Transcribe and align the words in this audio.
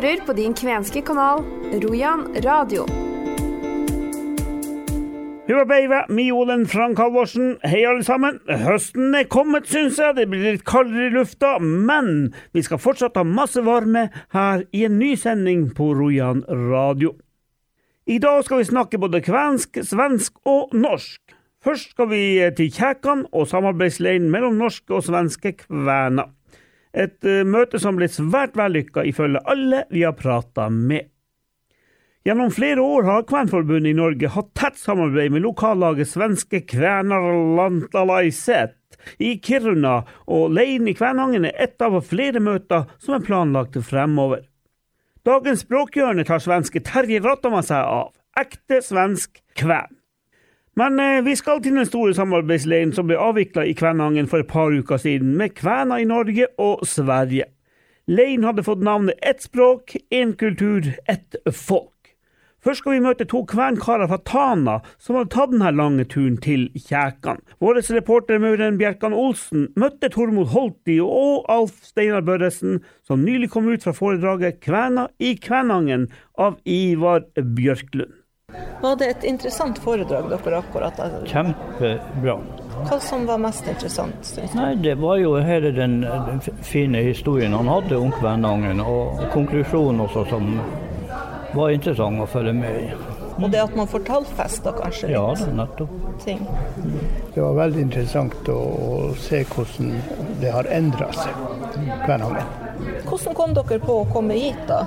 hører 0.00 0.22
på 0.24 0.32
din 0.32 0.54
kvenske 0.56 1.02
kanal 1.04 1.42
Rojan 1.82 2.22
radio. 2.44 2.86
Hurra 5.48 5.64
beiva, 5.68 5.98
Miolen 6.08 6.62
Frank 6.70 6.98
Halvorsen. 7.02 7.58
Hei, 7.66 7.82
alle 7.84 8.04
sammen. 8.06 8.38
Høsten 8.48 9.12
er 9.18 9.26
kommet, 9.28 9.66
syns 9.68 9.98
jeg. 10.00 10.14
Det 10.16 10.28
blir 10.30 10.46
litt 10.46 10.64
kaldere 10.64 11.10
i 11.10 11.12
lufta, 11.12 11.58
men 11.60 12.30
vi 12.56 12.62
skal 12.64 12.80
fortsatt 12.80 13.18
ha 13.18 13.26
masse 13.26 13.60
varme 13.66 14.06
her 14.32 14.64
i 14.72 14.86
en 14.88 14.96
ny 15.02 15.16
sending 15.20 15.68
på 15.76 15.90
Rojan 15.98 16.46
radio. 16.48 17.12
I 18.06 18.16
dag 18.22 18.44
skal 18.46 18.62
vi 18.62 18.70
snakke 18.70 19.02
både 19.02 19.20
kvensk, 19.26 19.82
svensk 19.84 20.40
og 20.48 20.72
norsk. 20.72 21.36
Først 21.60 21.92
skal 21.92 22.08
vi 22.14 22.24
til 22.56 22.72
Kjækan 22.72 23.26
og 23.36 23.50
samarbeidsleiren 23.50 24.30
mellom 24.32 24.56
norske 24.62 24.96
og 24.96 25.04
svenske 25.04 25.58
kvener. 25.66 26.30
Et 26.92 27.24
uh, 27.24 27.30
eh, 27.30 27.44
møte 27.46 27.78
som 27.78 27.96
ble 27.98 28.08
svært 28.10 28.56
vellykka 28.58 29.04
ifølge 29.06 29.40
alle 29.46 29.84
vi 29.90 30.02
har 30.02 30.12
prata 30.18 30.68
med. 30.70 31.08
Gjennom 32.26 32.50
flere 32.52 32.82
år 32.84 33.02
har 33.08 33.22
Kvenforbundet 33.28 33.94
i 33.94 33.96
Norge 33.96 34.28
hatt 34.34 34.50
tett 34.58 34.76
samarbeid 34.76 35.32
med 35.32 35.42
lokallaget 35.46 36.08
svenske 36.10 36.60
Kvænarlantalaiset 36.68 38.76
i 39.18 39.40
Kiruna, 39.40 40.02
og 40.28 40.50
leiren 40.52 40.88
i 40.90 40.94
Kvænangen 40.98 41.44
er 41.48 41.56
ett 41.56 41.80
av 41.80 41.96
flere 42.04 42.40
møter 42.44 42.84
som 43.00 43.14
er 43.16 43.24
planlagt 43.24 43.78
fremover. 43.86 44.44
Dagens 45.24 45.64
språkhjørne 45.64 46.24
tar 46.28 46.40
svenske 46.44 46.80
Terje 46.84 47.20
Rattama 47.24 47.62
seg 47.64 47.84
av. 47.84 48.12
Ekte 48.40 48.82
svensk 48.84 49.40
kven. 49.56 49.99
Men 50.78 51.00
eh, 51.00 51.24
vi 51.26 51.34
skal 51.36 51.62
til 51.62 51.74
den 51.76 51.86
store 51.86 52.14
samarbeidsleiren 52.14 52.92
som 52.94 53.08
ble 53.08 53.18
avvikla 53.18 53.64
i 53.66 53.74
Kvænangen 53.74 54.28
for 54.30 54.44
et 54.44 54.50
par 54.50 54.70
uker 54.70 55.00
siden, 55.02 55.36
med 55.36 55.56
kvener 55.58 56.02
i 56.02 56.08
Norge 56.08 56.46
og 56.58 56.86
Sverige. 56.86 57.48
Leiren 58.10 58.46
hadde 58.46 58.66
fått 58.66 58.82
navnet 58.82 59.18
Ett 59.22 59.42
språk, 59.42 59.96
én 60.10 60.36
kultur, 60.38 60.86
ett 61.08 61.36
folk. 61.52 62.00
Først 62.60 62.82
skal 62.82 62.92
vi 62.92 63.00
møte 63.00 63.24
to 63.24 63.40
kvenkarer 63.48 64.08
fra 64.10 64.18
Tana 64.28 64.74
som 65.00 65.16
hadde 65.16 65.32
tatt 65.32 65.52
denne 65.54 65.70
lange 65.72 66.04
turen 66.12 66.36
til 66.44 66.66
Kjækan. 66.76 67.40
Vår 67.62 67.80
reporter 67.96 68.42
Mauren 68.42 68.76
Bjerkan 68.80 69.16
Olsen 69.16 69.70
møtte 69.80 70.10
Tormod 70.12 70.52
Holti 70.52 70.98
og 71.00 71.48
Alf 71.48 71.80
Steinar 71.88 72.26
Børresen, 72.26 72.82
som 73.00 73.24
nylig 73.24 73.48
kom 73.54 73.70
ut 73.72 73.82
fra 73.82 73.96
foredraget 73.96 74.60
'Kvena 74.60 75.08
i 75.18 75.38
Kvænangen' 75.40 76.10
av 76.36 76.60
Ivar 76.66 77.24
Bjørklund. 77.34 78.19
Var 78.80 78.96
det 78.96 79.08
et 79.10 79.24
interessant 79.28 79.78
foredrag 79.78 80.30
dere 80.30 80.58
akkurat 80.62 80.96
hadde? 80.98 81.26
Kjempebra. 81.28 82.38
Hva 82.88 82.96
som 83.04 83.26
var 83.28 83.38
mest 83.42 83.66
du? 83.68 84.40
Nei, 84.56 84.74
Det 84.80 84.94
var 84.98 85.16
jo 85.20 85.34
hele 85.44 85.72
den 85.76 86.00
den 86.00 86.40
fine 86.64 87.02
historien 87.04 87.52
han 87.52 87.68
hadde 87.68 87.98
om 87.98 88.12
Kvænangen, 88.12 88.80
og 88.80 89.20
konklusjonen 89.34 90.00
også 90.06 90.24
som 90.30 90.54
var 91.54 91.70
interessant 91.74 92.20
å 92.22 92.26
følge 92.30 92.52
med 92.56 92.80
i. 92.84 92.90
Og 93.40 93.50
det 93.50 93.60
at 93.62 93.76
man 93.76 93.86
får 93.88 94.02
tallfesta 94.04 94.72
kanskje 94.76 95.08
litt 95.08 95.16
Ja, 95.16 95.34
det, 95.34 95.52
nettopp. 95.56 95.92
ting. 96.24 96.40
Det 97.34 97.40
var 97.40 97.54
veldig 97.56 97.80
interessant 97.80 98.48
å, 98.52 98.56
å 98.56 99.14
se 99.16 99.44
hvordan 99.48 99.94
det 100.40 100.50
har 100.52 100.64
endra 100.72 101.08
seg, 101.16 101.32
Kvænangen. 102.04 102.44
Hvordan 103.08 103.34
kom 103.36 103.54
dere 103.56 103.78
på 103.80 104.00
å 104.02 104.06
komme 104.12 104.36
hit 104.36 104.60
da? 104.68 104.82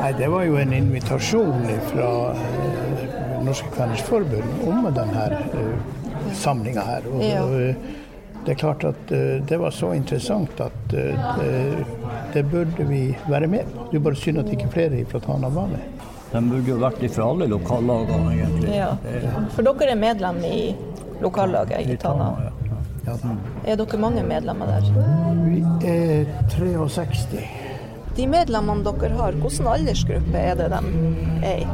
Nei, 0.00 0.12
det 0.18 0.28
var 0.30 0.44
jo 0.46 0.56
en 0.60 0.72
invitasjon 0.72 1.64
fra 1.90 2.10
eh, 2.32 3.42
Norske 3.44 3.70
Kveners 3.74 4.02
Forbund 4.06 4.66
om 4.68 4.86
denne 4.94 5.24
uh, 5.54 6.34
samlinga 6.38 6.84
her. 6.86 7.08
Og, 7.12 7.22
Ja. 7.24 7.42
eh, 7.46 7.74
det 8.44 8.54
er 8.54 8.58
klart 8.60 8.84
at 8.84 9.10
eh, 9.12 9.40
det 9.44 9.58
var 9.60 9.70
så 9.74 9.90
interessant 9.96 10.60
at 10.62 10.94
eh, 10.94 11.26
det, 11.38 11.84
det 12.34 12.44
burde 12.50 12.84
vi 12.88 13.02
være 13.28 13.46
med 13.50 13.66
på. 13.74 13.88
Det 13.90 13.98
er 13.98 14.04
bare 14.06 14.16
synd 14.16 14.38
at 14.38 14.52
ikke 14.54 14.70
flere 14.72 15.02
fra 15.10 15.18
Tana 15.20 15.48
var 15.52 15.66
med. 15.72 16.04
Den 16.32 16.48
burde 16.50 16.68
jo 16.70 16.76
vært 16.80 17.02
fra 17.14 17.26
alle 17.32 17.46
lokallagene, 17.48 18.32
egentlig. 18.36 18.74
Ja. 18.76 18.92
For 19.56 19.64
dere 19.66 19.90
er 19.94 20.00
medlem 20.00 20.38
i 20.44 20.74
lokallaget 21.24 21.88
i 21.90 21.96
Tana. 21.96 22.30
ja. 23.06 23.16
Er 23.64 23.76
dere 23.80 23.98
mange 23.98 24.22
medlemmer 24.22 24.66
der? 24.68 24.90
Vi 25.44 25.62
er 25.88 26.26
63. 26.52 27.44
De 28.18 28.24
medlemmene 28.26 28.82
dere 28.82 29.14
har, 29.14 29.36
hvilken 29.38 29.66
aldersgruppe 29.70 30.40
er 30.42 30.56
det 30.58 30.64
de 30.72 30.78
er 31.46 31.60
i? 31.62 31.66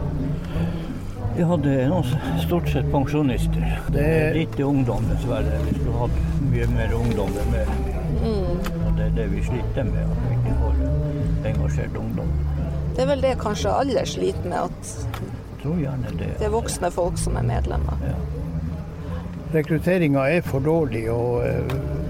Vi 1.35 1.43
hadde 1.49 2.03
stort 2.45 2.69
sett 2.69 2.91
pensjonister. 2.93 3.65
Det 3.95 4.05
er- 4.05 4.35
Lite 4.35 4.65
ungdom, 4.65 5.07
dessverre. 5.09 5.57
Vi 5.65 5.75
skulle 5.79 5.99
hatt 5.99 6.19
mye 6.51 6.67
mer 6.67 6.93
ungdom 6.95 7.31
med. 7.51 7.67
Og 8.87 8.97
det 8.97 9.07
er 9.07 9.11
det 9.17 9.31
vi 9.33 9.43
sliter 9.43 9.85
med, 9.89 10.05
at 10.05 10.21
vi 10.29 10.37
ikke 10.37 10.55
får 10.61 10.75
engasjert 11.49 11.97
ungdom. 11.97 12.29
Det 12.95 13.03
er 13.03 13.07
vel 13.07 13.21
det 13.21 13.39
kanskje 13.39 13.73
alle 13.81 14.07
sliter 14.07 14.45
med, 14.45 14.59
at 14.59 15.09
det. 16.19 16.39
det 16.39 16.47
er 16.47 16.51
voksne 16.51 16.91
folk 16.93 17.19
som 17.19 17.37
er 17.37 17.43
medlemmer. 17.43 17.97
Rekrutteringa 19.55 20.29
er 20.37 20.41
for 20.43 20.61
dårlig, 20.61 21.11
og 21.11 21.47
eh, 21.47 22.04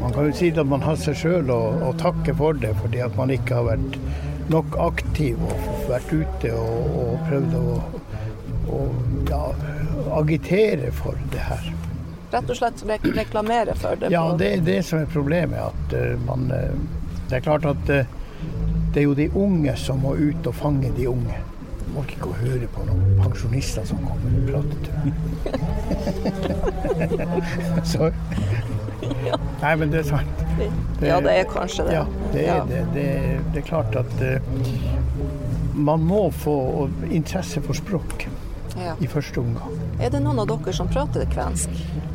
man 0.00 0.14
kan 0.14 0.28
jo 0.28 0.36
si 0.36 0.50
at 0.50 0.66
man 0.66 0.84
har 0.84 0.96
seg 1.00 1.16
sjøl 1.18 1.50
å, 1.52 1.60
å 1.88 1.92
takke 2.00 2.34
for 2.38 2.58
det, 2.58 2.74
fordi 2.82 3.02
at 3.04 3.16
man 3.18 3.32
ikke 3.34 3.58
har 3.58 3.68
vært 3.72 3.98
nok 4.52 4.78
aktiv 4.80 5.40
og 5.44 5.66
vært 5.88 6.12
ute 6.12 6.52
og, 6.56 6.86
og 7.02 7.26
prøvd 7.28 7.58
å, 7.58 7.64
å 8.72 8.78
ja, 9.28 9.42
agitere 10.20 10.92
for 10.96 11.18
det 11.32 11.42
her. 11.50 11.68
Rett 12.30 12.50
og 12.52 12.56
slett 12.58 12.82
rek 12.88 13.04
reklamere 13.16 13.74
for 13.78 13.96
det. 13.96 14.10
Ja, 14.12 14.36
det 14.36 14.48
er 14.52 14.64
det 14.64 14.82
som 14.84 14.98
er 15.00 15.06
problemet. 15.12 15.58
At 15.72 15.92
eh, 15.96 16.16
man 16.26 16.50
eh, 16.52 16.74
Det 17.28 17.36
er 17.38 17.44
klart 17.44 17.64
at 17.68 17.88
eh, 17.92 18.06
det 18.92 19.00
er 19.00 19.06
jo 19.06 19.14
de 19.16 19.28
unge 19.36 19.76
som 19.76 20.00
må 20.04 20.14
ut 20.16 20.46
og 20.48 20.54
fange 20.56 20.92
de 20.96 21.08
unge. 21.08 21.38
Man 21.86 21.94
må 21.94 22.04
ikke 22.04 22.20
gå 22.26 22.30
og 22.34 22.40
høre 22.42 22.68
på 22.72 22.84
noen 22.84 23.20
pensjonister 23.22 23.84
som 23.88 23.98
kommer 24.04 24.30
og 24.36 24.42
prater 24.52 24.78
til 24.84 24.92
meg. 25.00 25.12
Så 27.92 28.10
Nei, 29.62 29.74
men 29.76 29.90
det 29.92 30.00
er 30.04 30.08
sant. 30.08 30.42
Ja, 31.02 31.20
det 31.22 31.32
er 31.40 31.44
kanskje 31.50 31.84
det. 31.88 31.92
Ja, 31.94 32.04
det 32.32 32.42
er 32.44 32.56
Ja. 32.56 32.64
det. 32.64 32.82
Det, 32.94 33.06
det 33.54 33.62
er 33.62 33.66
klart 33.68 33.96
at 33.96 34.20
eh, 34.20 34.40
man 35.74 36.00
må 36.06 36.30
få 36.34 36.88
interesse 37.10 37.62
for 37.62 37.72
språk 37.78 38.26
Ja. 38.78 38.94
i 39.00 39.06
første 39.06 39.38
omgang. 39.42 39.74
Er 40.00 40.10
det 40.10 40.20
noen 40.22 40.38
av 40.38 40.46
dere 40.50 40.72
som 40.72 40.88
prater 40.88 41.26
kvensk? 41.32 41.70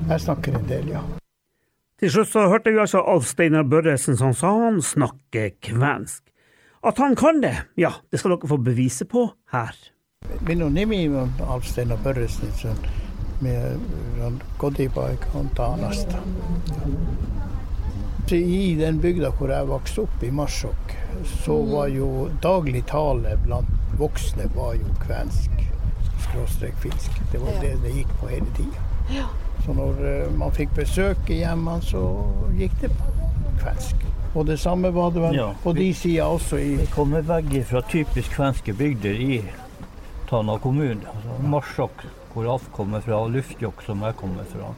Jeg 0.09 0.19
snakker 0.21 0.55
en 0.59 0.67
del, 0.67 0.87
ja. 0.95 1.01
Til 1.99 2.11
slutt 2.11 2.27
så 2.33 2.47
hørte 2.51 2.71
vi 2.71 2.79
altså 2.83 2.99
Alf 3.07 3.25
Steinar 3.29 3.63
Børresen 3.63 4.17
som 4.19 4.33
sa 4.35 4.51
han 4.59 4.81
snakker 4.81 5.53
kvensk. 5.63 6.23
At 6.83 6.97
han 6.99 7.15
kan 7.15 7.39
det, 7.41 7.53
ja, 7.79 7.91
det 8.11 8.19
skal 8.19 8.31
dere 8.35 8.47
få 8.49 8.57
beviset 8.59 9.07
på 9.11 9.29
her. 9.53 9.71
Minun 10.47 10.73
nimi 10.73 11.07
on 11.07 11.31
Alf 11.47 11.65
Steinar 11.67 11.97
Börjesson. 12.03 12.75
Me 13.43 13.53
on 14.25 14.37
kotipaikka 14.61 15.33
on 15.39 15.49
Taanasta. 15.57 16.21
I 18.31 18.75
den 18.79 18.97
bygda 19.03 19.29
hvor 19.37 19.51
jeg 19.51 19.67
vokste 19.69 20.05
opp, 20.07 20.23
i 20.23 20.29
Marsjok, 20.33 20.93
så 21.43 21.57
var 21.69 21.91
jo 21.93 22.07
daglig 22.41 22.85
tale 22.89 23.35
blant 23.43 23.69
voksne 23.99 24.47
var 24.55 24.73
jo 24.79 24.93
kvensk, 25.03 25.51
skråstrek 26.23 26.77
finsk. 26.81 27.19
Det 27.31 27.41
var 27.43 27.51
Ja. 27.53 27.59
det 27.61 27.73
det 27.83 27.91
gikk 27.99 28.13
på 28.21 28.27
hele 28.31 28.47
tida. 28.57 28.81
Ja. 29.13 29.25
Så 29.65 29.73
når 29.77 30.01
eh, 30.07 30.31
man 30.37 30.51
fikk 30.51 30.73
besøk 30.75 31.29
i 31.29 31.41
hjemmene, 31.43 31.81
så 31.85 32.01
gikk 32.57 32.73
det 32.81 32.89
på 32.89 33.11
kvensk. 33.61 33.95
Og 34.35 34.47
det 34.47 34.57
samme 34.59 34.89
var 34.93 35.11
det 35.11 35.21
vel 35.21 35.35
Ja. 35.35 35.51
på 35.63 35.73
de 35.75 35.93
sida 35.93 36.23
også 36.25 36.57
i 36.57 36.75
Vi 36.75 36.85
kommer 36.95 37.21
begge 37.21 37.63
fra 37.63 37.81
typisk 37.81 38.31
kvenske 38.31 38.73
bygder 38.73 39.13
i 39.13 39.43
Tana 40.29 40.57
kommune. 40.57 41.01
Altså 41.05 41.47
Marsjok, 41.47 42.03
Alf 42.41 42.71
kommer 42.73 43.01
fra, 43.01 43.19
og 43.21 43.31
Luftjokk, 43.31 43.81
som 43.85 44.01
jeg 44.01 44.15
kommer 44.17 44.43
fra. 44.49 44.71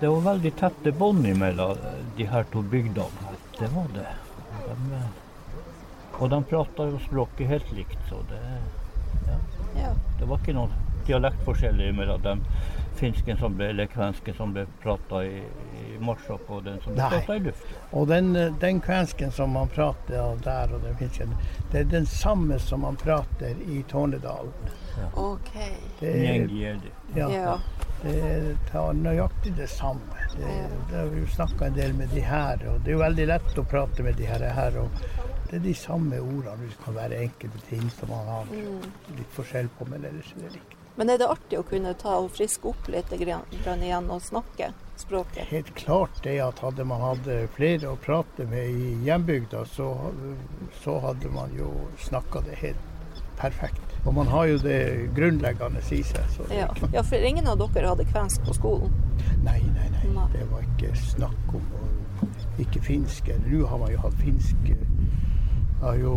Det 0.00 0.08
var 0.08 0.20
veldig 0.34 0.52
tette 0.60 0.92
bånd 0.92 1.24
mellom 1.38 1.78
de 2.16 2.26
her 2.28 2.44
to 2.52 2.60
bygdene. 2.62 3.08
Det 3.58 3.68
var 3.72 3.88
det. 3.94 4.06
De, 4.66 4.76
eh, 4.98 5.08
og 6.18 6.30
de 6.30 6.42
prata 6.50 6.88
jo 6.90 6.98
språket 7.06 7.48
helt 7.48 7.72
likt, 7.72 7.98
så 8.10 8.20
det, 8.28 8.42
Ja. 9.78 9.92
det 10.18 10.28
var 10.28 10.38
ikke 10.38 10.54
noen 10.54 10.72
dialektforskjeller 11.06 11.92
mellom 11.96 12.20
den 12.22 12.42
finsken 12.98 13.38
som 13.40 13.54
ble, 13.56 13.68
eller 13.72 13.86
kvensken 13.92 14.34
som 14.36 14.52
ble 14.54 14.64
prata 14.82 15.22
i, 15.24 15.38
i 15.82 15.98
Marsjok, 16.04 16.48
og 16.50 16.64
den 16.66 16.80
som 16.84 16.92
ble 16.96 17.02
Nei. 17.02 17.10
prata 17.14 17.36
i 17.38 17.42
Luftjokk. 17.46 17.88
Og 18.00 18.08
den, 18.10 18.28
eh, 18.36 18.52
den 18.60 18.80
kvensken 18.84 19.32
som 19.32 19.50
man 19.56 19.68
av 20.18 20.40
der, 20.44 20.74
og 20.74 20.82
den 20.84 20.96
finsken, 21.00 21.34
det 21.72 21.80
er 21.84 21.90
den 21.94 22.06
samme 22.06 22.58
som 22.62 22.80
man 22.86 22.96
prater 23.00 23.54
i 23.68 23.82
Tornedalen. 23.90 24.52
OK. 25.14 25.52
Det 26.00 26.08
er, 26.10 26.22
Njengjerdi. 26.24 26.90
ja, 27.16 27.28
Ja. 27.30 27.58
det 28.02 28.14
er 28.24 28.56
ta- 28.70 28.92
nøyaktig 28.92 29.54
det. 29.56 29.68
Det, 30.90 30.96
har 30.96 31.06
vi 31.06 31.20
jo 31.20 31.26
snakka 31.26 31.66
en 31.66 31.74
del 31.74 31.92
med 31.94 32.08
de 32.14 32.20
her, 32.20 32.58
og 32.68 32.80
det 32.84 32.90
jo 32.98 33.02
veldig 33.04 33.26
lett 33.26 33.58
å 33.58 33.64
prate 33.64 34.02
med 34.02 34.16
de 34.16 34.26
her. 34.26 34.44
her 34.52 34.78
og 34.78 34.88
det 35.50 35.56
er 35.56 35.64
de 35.64 35.74
samme 35.74 36.18
ordene. 36.20 36.68
Det 36.68 36.76
kan 36.84 36.94
være 36.94 37.22
enkelte 37.24 37.60
ting 37.70 37.90
som 37.90 38.10
man 38.10 38.26
har 38.26 38.44
litt 39.16 39.30
forskjell 39.32 39.68
på, 39.78 39.86
men 39.88 40.04
ellers 40.04 40.34
er 40.36 40.42
det 40.42 40.52
likt. 40.58 40.74
Men 40.98 41.12
er 41.14 41.20
det 41.20 41.28
artig 41.30 41.60
å 41.60 41.62
kunne 41.62 41.92
ta 41.94 42.16
og 42.18 42.32
friske 42.34 42.72
opp 42.72 42.88
litt 42.90 43.12
grann 43.20 43.82
igjen 43.86 44.08
og 44.10 44.22
snakke 44.24 44.72
språket? 44.98 45.44
Helt 45.46 45.70
klart 45.78 46.22
det 46.24 46.40
at 46.42 46.58
hadde 46.64 46.86
man 46.90 47.04
hatt 47.04 47.28
flere 47.54 47.92
å 47.92 47.98
prate 48.02 48.48
med 48.50 48.66
i 48.66 48.96
hjembygda, 49.06 49.62
så, 49.70 49.92
så 50.82 50.98
hadde 51.04 51.30
man 51.30 51.54
jo 51.54 51.70
snakka 52.02 52.42
det 52.48 52.58
helt 52.64 53.22
perfekt. 53.38 53.94
Og 54.06 54.14
man 54.14 54.26
har 54.26 54.48
jo 54.50 54.58
det 54.58 54.80
grunnleggende 55.14 55.84
i 55.94 56.02
seg. 56.02 56.40
Ja. 56.50 56.66
ja, 56.92 57.02
for 57.06 57.30
ingen 57.30 57.46
av 57.46 57.62
dere 57.62 57.92
hadde 57.92 58.06
kvensk 58.10 58.42
på 58.48 58.58
skolen. 58.58 58.94
Nei, 59.44 59.60
nei, 59.76 59.86
nei. 59.94 60.10
Nei. 60.16 60.26
Det 60.34 60.46
var 60.50 60.66
ikke 60.66 60.94
snakk 60.98 61.54
om 61.54 61.72
å 61.78 61.86
ikke 62.58 62.82
finsk. 62.82 63.28
eller 63.28 63.46
Nå 63.52 63.66
har 63.70 63.78
man 63.78 63.94
jo 63.94 64.02
hatt 64.02 64.18
finsk. 64.22 64.72
Jeg 65.78 65.86
har 65.86 65.98
jo 66.02 66.14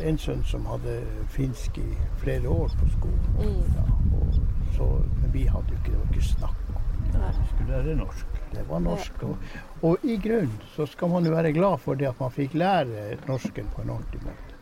en 0.00 0.18
sønn 0.18 0.44
som 0.48 0.64
hadde 0.70 0.94
finsk 1.28 1.78
i 1.78 1.88
flere 2.22 2.48
år 2.48 2.70
på 2.80 2.86
skolen. 2.94 3.26
Mm. 3.36 3.58
Ja, 3.76 3.82
og 4.16 4.38
så, 4.76 4.86
men 5.20 5.32
vi 5.34 5.42
hadde 5.44 5.74
jo 5.74 5.80
ikke, 5.80 5.90
det 5.90 5.98
var 5.98 6.14
ikke 6.14 6.28
snakk 6.28 6.70
om. 6.74 6.86
Nei. 7.10 7.32
Skulle 7.50 7.74
lære 7.74 7.96
norsk. 7.98 8.38
Det 8.54 8.64
var 8.68 8.80
norsk. 8.86 9.22
Og, 9.22 9.36
og 9.82 10.06
i 10.08 10.16
grunnen 10.22 10.62
så 10.76 10.86
skal 10.88 11.12
man 11.12 11.28
jo 11.28 11.34
være 11.34 11.52
glad 11.52 11.78
for 11.84 12.00
det 12.00 12.08
at 12.08 12.20
man 12.20 12.32
fikk 12.32 12.56
lære 12.56 13.04
norsken 13.28 13.68
på 13.74 13.84
en 13.84 13.92
ordentlig 13.98 14.22
måte. 14.24 14.56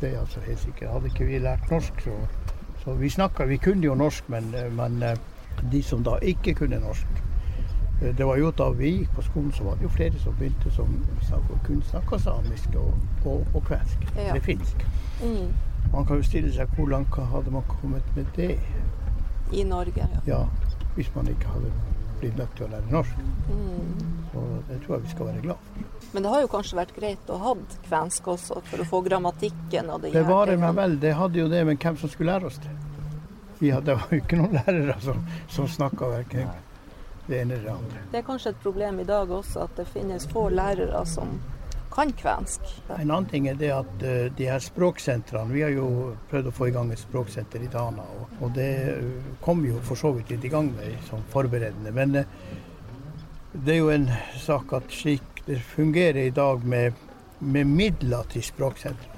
Det 0.00 0.12
er 0.12 0.20
altså 0.20 0.40
helt 0.46 0.62
sikkert. 0.62 0.92
Hadde 0.92 1.10
ikke 1.10 1.26
vi 1.26 1.42
lært 1.42 1.70
norsk, 1.70 2.00
så, 2.06 2.14
så 2.84 2.94
Vi 2.94 3.10
snakka, 3.10 3.44
vi 3.50 3.56
kunne 3.56 3.84
jo 3.84 3.94
norsk, 3.98 4.28
men, 4.28 4.54
men 4.78 5.02
eh, 5.02 5.18
de 5.72 5.82
som 5.82 6.04
da 6.06 6.18
ikke 6.22 6.54
kunne 6.54 6.78
norsk 6.82 7.06
eh, 7.18 7.31
Det 8.02 8.26
var 8.26 8.36
jo 8.36 8.50
da 8.58 8.66
vi 8.74 8.88
gikk 8.96 9.12
på 9.14 9.22
skolen, 9.22 9.52
så 9.54 9.64
var 9.64 9.76
det 9.78 9.86
jo 9.86 9.90
flere 9.94 10.18
som 10.18 10.34
begynte 10.38 10.70
som 10.74 10.88
snakket, 11.22 11.60
kunne 11.66 11.84
snakke 11.86 12.18
samisk 12.18 12.74
og, 12.80 12.94
og, 13.24 13.44
og 13.54 13.62
kvensk. 13.68 14.08
Ja. 14.16 14.32
Eller 14.32 14.40
finsk. 14.42 14.86
Mm. 15.22 15.52
Man 15.92 16.06
kan 16.08 16.18
jo 16.18 16.26
stille 16.26 16.50
seg 16.54 16.74
hvor 16.74 16.90
langt 16.90 17.14
hadde 17.14 17.54
man 17.54 17.62
kommet 17.68 18.16
med 18.16 18.26
det? 18.36 18.56
I 19.52 19.64
Norge, 19.68 20.02
ja. 20.02 20.22
Ja, 20.26 20.40
hvis 20.96 21.12
man 21.14 21.28
ikke 21.30 21.52
hadde 21.52 21.70
blitt 22.22 22.38
nødt 22.38 22.56
til 22.56 22.66
å 22.66 22.70
lære 22.72 22.90
norsk. 22.90 23.22
Mm. 23.50 24.10
Så 24.32 24.44
det 24.68 24.80
tror 24.82 24.96
jeg 24.96 25.04
vi 25.04 25.12
skal 25.12 25.28
være 25.28 25.44
glad 25.46 25.68
for. 25.68 25.86
Men 26.12 26.24
det 26.26 26.32
har 26.34 26.42
jo 26.42 26.50
kanskje 26.56 26.78
vært 26.78 26.94
greit 26.96 27.30
å 27.30 27.38
ha 27.42 27.54
kvensk 27.86 28.32
også, 28.34 28.58
for 28.66 28.82
å 28.82 28.88
få 28.88 29.02
grammatikken 29.06 29.92
og 29.92 30.08
det 30.08 30.26
varer 30.26 30.58
meg 30.60 30.74
vel, 30.76 30.98
det 31.02 31.14
hadde 31.18 31.40
jo 31.42 31.46
det, 31.52 31.62
men 31.68 31.78
hvem 31.78 31.96
som 32.00 32.10
skulle 32.10 32.34
lære 32.34 32.50
oss 32.50 32.58
det? 32.64 32.74
Vi 33.62 33.70
hadde, 33.70 33.92
det 33.92 33.98
var 34.00 34.10
jo 34.10 34.20
ikke 34.24 34.38
noen 34.40 34.58
lærere 34.58 34.98
som, 35.04 35.24
som 35.52 35.70
snakka 35.70 36.10
verken 36.16 36.50
det 37.26 37.40
ene 37.40 37.54
eller 37.54 37.64
det 37.64 37.74
andre. 37.74 38.04
Det 38.12 38.20
er 38.20 38.26
kanskje 38.26 38.52
et 38.54 38.62
problem 38.62 39.00
i 39.00 39.08
dag 39.08 39.30
også, 39.30 39.66
at 39.66 39.76
det 39.78 39.88
finnes 39.92 40.26
få 40.30 40.48
lærere 40.52 41.04
som 41.06 41.36
kan 41.92 42.12
kvensk. 42.12 42.60
En 42.88 43.10
annen 43.10 43.28
ting 43.28 43.48
er 43.48 43.58
det 43.60 43.70
at 43.74 44.04
eh, 44.06 44.24
de 44.36 44.48
her 44.48 44.62
språksentrene 44.64 45.52
Vi 45.52 45.62
har 45.64 45.74
jo 45.74 46.14
prøvd 46.30 46.48
å 46.48 46.54
få 46.56 46.70
i 46.70 46.74
gang 46.74 46.92
et 46.92 47.02
språksenter 47.02 47.64
i 47.64 47.70
Tana, 47.72 48.04
og 48.40 48.54
det 48.56 48.70
eh, 48.94 49.30
kom 49.44 49.64
jo 49.66 49.80
for 49.84 50.00
så 50.00 50.12
vidt 50.16 50.32
litt 50.32 50.46
i 50.48 50.52
gang 50.52 50.72
med 50.76 50.96
som 51.08 51.24
forberedende. 51.34 51.92
Men 51.92 52.22
eh, 52.22 52.30
det 53.52 53.76
er 53.76 53.82
jo 53.82 53.92
en 53.92 54.08
sak 54.40 54.72
at 54.78 54.92
slik 54.92 55.44
det 55.46 55.58
fungerer 55.74 56.22
i 56.22 56.34
dag 56.34 56.64
med, 56.64 56.96
med 57.40 57.66
midler 57.68 58.28
til 58.32 58.44
språksentrene, 58.46 59.11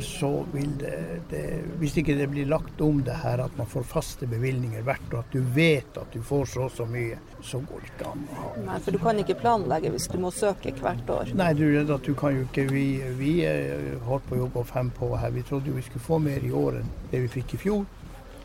så 0.00 0.44
vil 0.52 0.70
det, 0.78 1.20
det 1.30 1.42
Hvis 1.78 1.96
ikke 2.00 2.14
det 2.16 2.28
blir 2.32 2.46
lagt 2.48 2.80
om 2.80 3.02
det 3.04 3.16
her 3.22 3.42
at 3.44 3.56
man 3.58 3.68
får 3.68 3.84
faste 3.90 4.26
bevilgninger 4.26 4.82
hvert 4.86 5.14
år, 5.14 5.24
at 5.26 5.34
du 5.34 5.42
vet 5.54 5.98
at 6.00 6.14
du 6.14 6.22
får 6.24 6.46
så 6.54 6.64
og 6.66 6.72
så 6.72 6.86
mye, 6.88 7.18
så 7.42 7.60
går 7.60 7.82
det 7.82 7.90
ikke 7.92 8.10
an 8.12 8.24
å 8.24 8.38
ha 8.40 8.50
Nei, 8.66 8.78
for 8.84 8.96
du 8.96 9.00
kan 9.02 9.22
ikke 9.22 9.38
planlegge 9.42 9.92
hvis 9.92 10.08
du 10.12 10.18
må 10.22 10.30
søke 10.34 10.72
hvert 10.78 11.10
år. 11.10 11.32
Nei, 11.38 11.52
du, 11.58 11.64
at 11.82 12.06
du 12.06 12.14
kan 12.18 12.36
jo 12.36 12.46
ikke 12.46 12.68
Vi, 12.72 12.86
vi 13.18 13.32
eh, 13.48 13.98
holdt 14.06 14.28
på 14.28 14.38
å 14.38 14.44
jobbe 14.44 14.64
fem 14.68 14.92
på 14.94 15.10
her. 15.18 15.34
Vi 15.34 15.42
trodde 15.46 15.72
jo 15.72 15.76
vi 15.76 15.84
skulle 15.84 16.06
få 16.06 16.20
mer 16.22 16.44
i 16.44 16.52
år 16.54 16.80
enn 16.80 16.92
det 17.10 17.24
vi 17.26 17.32
fikk 17.40 17.56
i 17.56 17.62
fjor. 17.66 17.84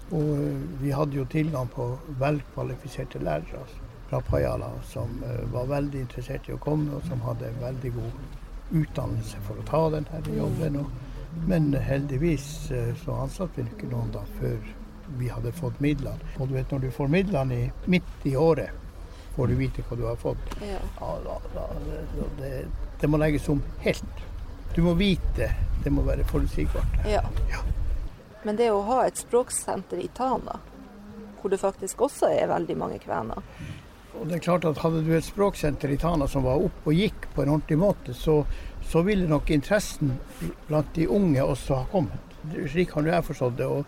Og 0.10 0.32
eh, 0.36 0.64
vi 0.82 0.96
hadde 0.96 1.20
jo 1.20 1.28
tilgang 1.32 1.70
på 1.72 1.92
velkvalifiserte 2.20 3.22
lærere 3.24 3.66
fra 4.10 4.22
Pajala 4.22 4.72
som 4.88 5.24
eh, 5.24 5.44
var 5.54 5.68
veldig 5.72 6.04
interessert 6.06 6.48
i 6.50 6.56
å 6.56 6.62
komme, 6.64 6.96
og 6.96 7.08
som 7.08 7.22
hadde 7.28 7.52
veldig 7.62 7.94
god 7.98 8.78
utdannelse 8.82 9.42
for 9.48 9.60
å 9.60 9.68
ta 9.68 9.84
denne 9.96 10.38
jobben. 10.38 10.82
Og, 10.82 11.04
men 11.46 11.74
heldigvis 11.74 12.72
eh, 12.72 12.92
så 13.04 13.22
ansatte 13.24 13.62
vi 13.62 13.70
ikke 13.70 13.90
noen 13.92 14.12
da 14.16 14.24
før 14.40 14.58
vi 15.18 15.30
hadde 15.32 15.52
fått 15.56 15.80
midlene. 15.80 16.34
Og 16.40 16.50
du 16.50 16.58
vet 16.58 16.72
når 16.72 16.88
du 16.88 16.92
får 16.92 17.08
midlene 17.14 17.56
i, 17.56 17.72
midt 17.86 18.28
i 18.28 18.36
året, 18.36 18.70
får 19.36 19.48
du 19.48 19.56
vite 19.56 19.86
hva 19.88 19.98
du 19.98 20.06
har 20.08 20.20
fått. 20.20 20.58
Ja. 20.66 20.82
Ja, 21.00 21.14
da, 21.24 21.38
da, 21.54 21.68
det, 21.86 22.30
det, 22.42 22.52
det 23.02 23.08
må 23.08 23.20
legges 23.22 23.48
om 23.50 23.62
helt. 23.86 24.24
Du 24.76 24.82
må 24.86 24.94
vite. 24.98 25.52
Det 25.84 25.94
må 25.94 26.04
være 26.04 26.26
forutsigbart. 26.28 27.04
ja. 27.08 27.24
Ja. 27.52 27.64
Men 28.44 28.56
det 28.56 28.70
å 28.72 28.84
ha 28.88 29.02
et 29.08 29.18
språksenter 29.20 30.00
i 30.00 30.08
Tana, 30.16 30.60
hvor 31.42 31.52
det 31.52 31.58
faktisk 31.60 32.02
også 32.06 32.30
er 32.32 32.48
veldig 32.48 32.76
mange 32.80 33.00
kvener 33.02 33.42
Og 34.16 34.28
det 34.30 34.38
er 34.38 34.44
klart 34.46 34.66
at 34.66 34.80
Hadde 34.82 35.02
du 35.04 35.10
et 35.18 35.26
språksenter 35.26 35.92
i 35.92 35.98
Tana 36.00 36.28
som 36.32 36.46
var 36.46 36.62
opp 36.64 36.88
og 36.88 36.96
gikk 36.96 37.28
på 37.34 37.44
en 37.44 37.52
ordentlig 37.58 37.78
måte, 37.82 38.14
så, 38.16 38.38
så 38.88 39.04
ville 39.06 39.28
nok 39.28 39.50
interessen 39.52 40.14
blant 40.68 40.94
de 40.96 41.08
unge 41.08 41.44
også 41.44 41.82
ha 41.82 41.86
kommet. 41.92 42.38
Slik 42.72 42.94
har 42.96 43.10
jeg 43.10 43.26
forstått 43.28 43.58
det. 43.58 43.66
og 43.68 43.86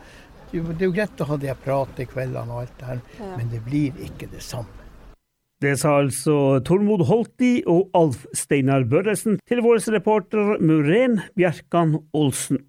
det 0.51 0.81
er 0.81 0.85
jo 0.87 0.91
greit 0.95 1.21
å 1.21 1.27
ha 1.29 1.37
de 1.37 1.47
her 1.51 1.59
pratekveldene 1.63 2.51
og 2.51 2.61
alt 2.63 2.77
det 2.79 2.85
her, 2.87 3.01
Ja. 3.19 3.37
men 3.37 3.49
det 3.49 3.61
blir 3.65 3.93
ikke 4.01 4.29
det 4.31 4.41
samme. 4.41 4.65
Det 5.61 5.77
sa 5.77 5.99
altså 5.99 6.63
Tormod 6.63 7.05
Holti 7.05 7.63
og 7.67 7.89
Alf 7.93 8.25
Steinar 8.33 8.85
Børresen 8.87 9.39
til 9.47 9.61
vår 9.61 9.83
reporter 9.91 10.57
Muren 10.59 11.19
Bjerkan 11.35 11.97
Olsen. 12.13 12.63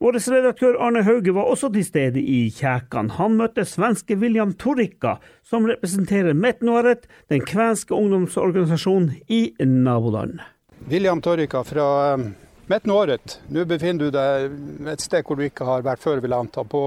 Vår 0.00 0.12
redaktør 0.12 0.76
Arne 0.78 1.02
Hauge 1.02 1.32
var 1.34 1.48
også 1.50 1.72
til 1.72 1.84
stede 1.84 2.20
i 2.20 2.50
Kjækan. 2.50 3.10
Han 3.16 3.36
møtte 3.36 3.64
svenske 3.64 4.16
William 4.20 4.52
Torikka, 4.52 5.16
som 5.42 5.64
representerer 5.64 6.34
Metnoaret, 6.34 7.06
den 7.28 7.40
kvenske 7.40 7.94
ungdomsorganisasjonen 7.96 9.14
i 9.28 9.54
naboland. 9.64 10.40
William 10.88 11.22
Torrika 11.22 11.64
fra 11.64 12.14
um, 12.14 12.34
Metnåret. 12.66 13.40
Nå 13.48 13.64
befinner 13.66 14.04
du 14.04 14.14
deg 14.14 14.86
et 14.92 15.02
sted 15.02 15.26
hvor 15.26 15.34
du 15.34 15.42
ikke 15.42 15.66
har 15.66 15.82
vært 15.82 16.02
før, 16.02 16.20
vil 16.22 16.30
jeg 16.30 16.46
anta, 16.46 16.62
på 16.62 16.82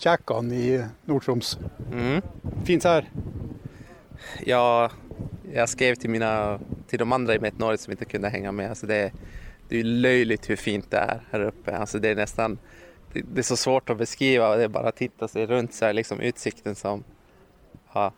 Kjækan 0.00 0.48
i 0.56 0.78
Nord-Troms. 1.04 1.58
Mm. 1.92 2.22
Fint 2.64 2.86
her. 2.88 3.10
Ja, 4.48 4.88
jag 5.52 5.68
skrev 5.68 5.94
till, 6.00 6.10
mina, 6.10 6.58
till 6.88 6.98
de 6.98 7.12
andra 7.12 7.34
i 7.34 7.38
Metnorret 7.38 7.80
som 7.80 7.92
inte 7.92 8.04
kunde 8.04 8.28
hänga 8.28 8.52
med. 8.52 8.70
Alltså 8.70 8.86
det, 8.86 9.12
det 9.68 9.80
är 9.80 9.84
löjligt 9.84 10.50
hur 10.50 10.56
fint 10.56 10.90
det 10.90 10.98
är 10.98 11.20
här 11.30 11.40
uppe. 11.40 11.76
Alltså 11.76 11.98
det 11.98 12.08
är 12.08 12.16
nästan 12.16 12.58
det, 13.12 13.22
det 13.34 13.40
är 13.40 13.42
så 13.42 13.56
svårt 13.56 13.90
att 13.90 13.98
beskriva. 13.98 14.56
Det 14.56 14.64
är 14.64 14.68
bara 14.68 14.88
att 14.88 14.96
titta 14.96 15.28
sig 15.28 15.46
runt 15.46 15.74
så 15.74 15.84
här, 15.84 15.92
liksom 15.92 16.20
utsikten 16.20 16.74
som... 16.74 17.04
Ja, 17.92 18.12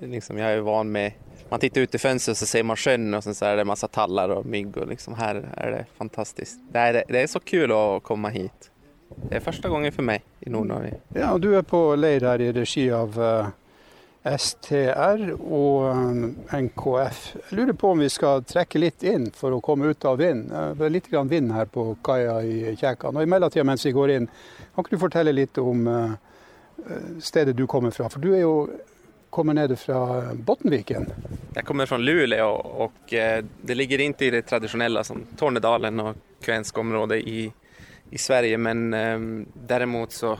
liksom 0.00 0.38
jag 0.38 0.52
är 0.52 0.60
van 0.60 0.92
med... 0.92 1.12
Man 1.48 1.60
tittar 1.60 1.80
ut 1.80 1.94
i 1.94 1.98
fönstret 1.98 2.34
och 2.34 2.38
så 2.38 2.46
ser 2.46 2.62
man 2.62 2.76
sjön 2.76 3.14
och 3.14 3.24
sen 3.24 3.34
så 3.34 3.44
är 3.44 3.56
det 3.56 3.64
massa 3.64 3.88
tallar 3.88 4.28
och 4.28 4.46
mygg 4.46 4.76
och 4.76 4.88
liksom 4.88 5.14
här 5.14 5.48
är 5.56 5.70
det 5.70 5.84
fantastiskt. 5.96 6.60
Det 6.72 6.78
är, 6.78 7.04
det 7.08 7.22
är 7.22 7.26
så 7.26 7.40
kul 7.40 7.72
att 7.72 8.02
komma 8.02 8.28
hit. 8.28 8.70
Det 9.28 9.36
är 9.36 9.40
första 9.40 9.68
gången 9.68 9.92
för 9.92 10.02
mig 10.02 10.22
i 10.40 10.50
Nordnorge. 10.50 10.94
Ja, 11.14 11.38
du 11.38 11.56
är 11.56 11.62
på 11.62 11.96
lejd 11.96 12.22
här 12.22 12.40
i 12.40 12.52
regi 12.52 12.92
av 12.92 13.22
eh, 13.22 13.46
uh, 14.32 14.36
STR 14.36 15.32
och 15.32 15.88
eh, 15.88 15.98
um, 15.98 16.36
NKF. 16.52 17.36
Jag 17.48 17.56
lurer 17.56 17.72
på 17.72 17.90
om 17.90 17.98
vi 17.98 18.08
ska 18.08 18.40
träcka 18.40 18.78
lite 18.78 19.06
in 19.06 19.30
för 19.30 19.56
att 19.56 19.62
komma 19.62 19.86
ut 19.86 20.04
av 20.04 20.18
vind. 20.18 20.52
Uh, 20.52 20.74
Det 20.74 20.86
är 20.86 20.90
lite 20.90 21.10
grann 21.10 21.28
vind 21.28 21.52
här 21.52 21.64
på 21.64 21.96
kaja 22.02 22.42
i 22.42 22.76
Käkan 22.80 23.16
och 23.16 23.22
I 23.22 23.26
mellantiden 23.26 23.66
medan 23.66 23.78
vi 23.84 23.92
går 23.92 24.10
in, 24.10 24.28
kan 24.74 24.84
du 24.90 24.96
berätta 24.96 25.22
lite 25.22 25.60
om 25.60 25.86
uh, 25.86 26.10
stället 27.20 27.56
du 27.56 27.66
kommer 27.66 27.88
ifrån? 27.88 28.10
För 28.10 28.20
du 28.20 28.34
är 28.34 28.38
ju 28.38 28.66
kommer 29.30 29.54
ned 29.54 29.78
från 29.78 30.42
Bottenviken. 30.42 31.12
Jag 31.54 31.64
kommer 31.64 31.86
från 31.86 32.04
Luleå 32.04 32.50
och 32.54 33.14
eh, 33.14 33.44
det 33.62 33.74
ligger 33.74 34.00
inte 34.00 34.24
i 34.24 34.30
det 34.30 34.42
traditionella 34.42 35.04
som 35.04 35.26
Tornedalen 35.36 36.00
och 36.00 36.16
kvensk 36.40 36.78
område 36.78 37.28
i, 37.28 37.52
i 38.10 38.18
Sverige 38.18 38.58
men 38.58 38.94
ehm, 38.94 39.46
däremot 39.66 40.12
så 40.12 40.38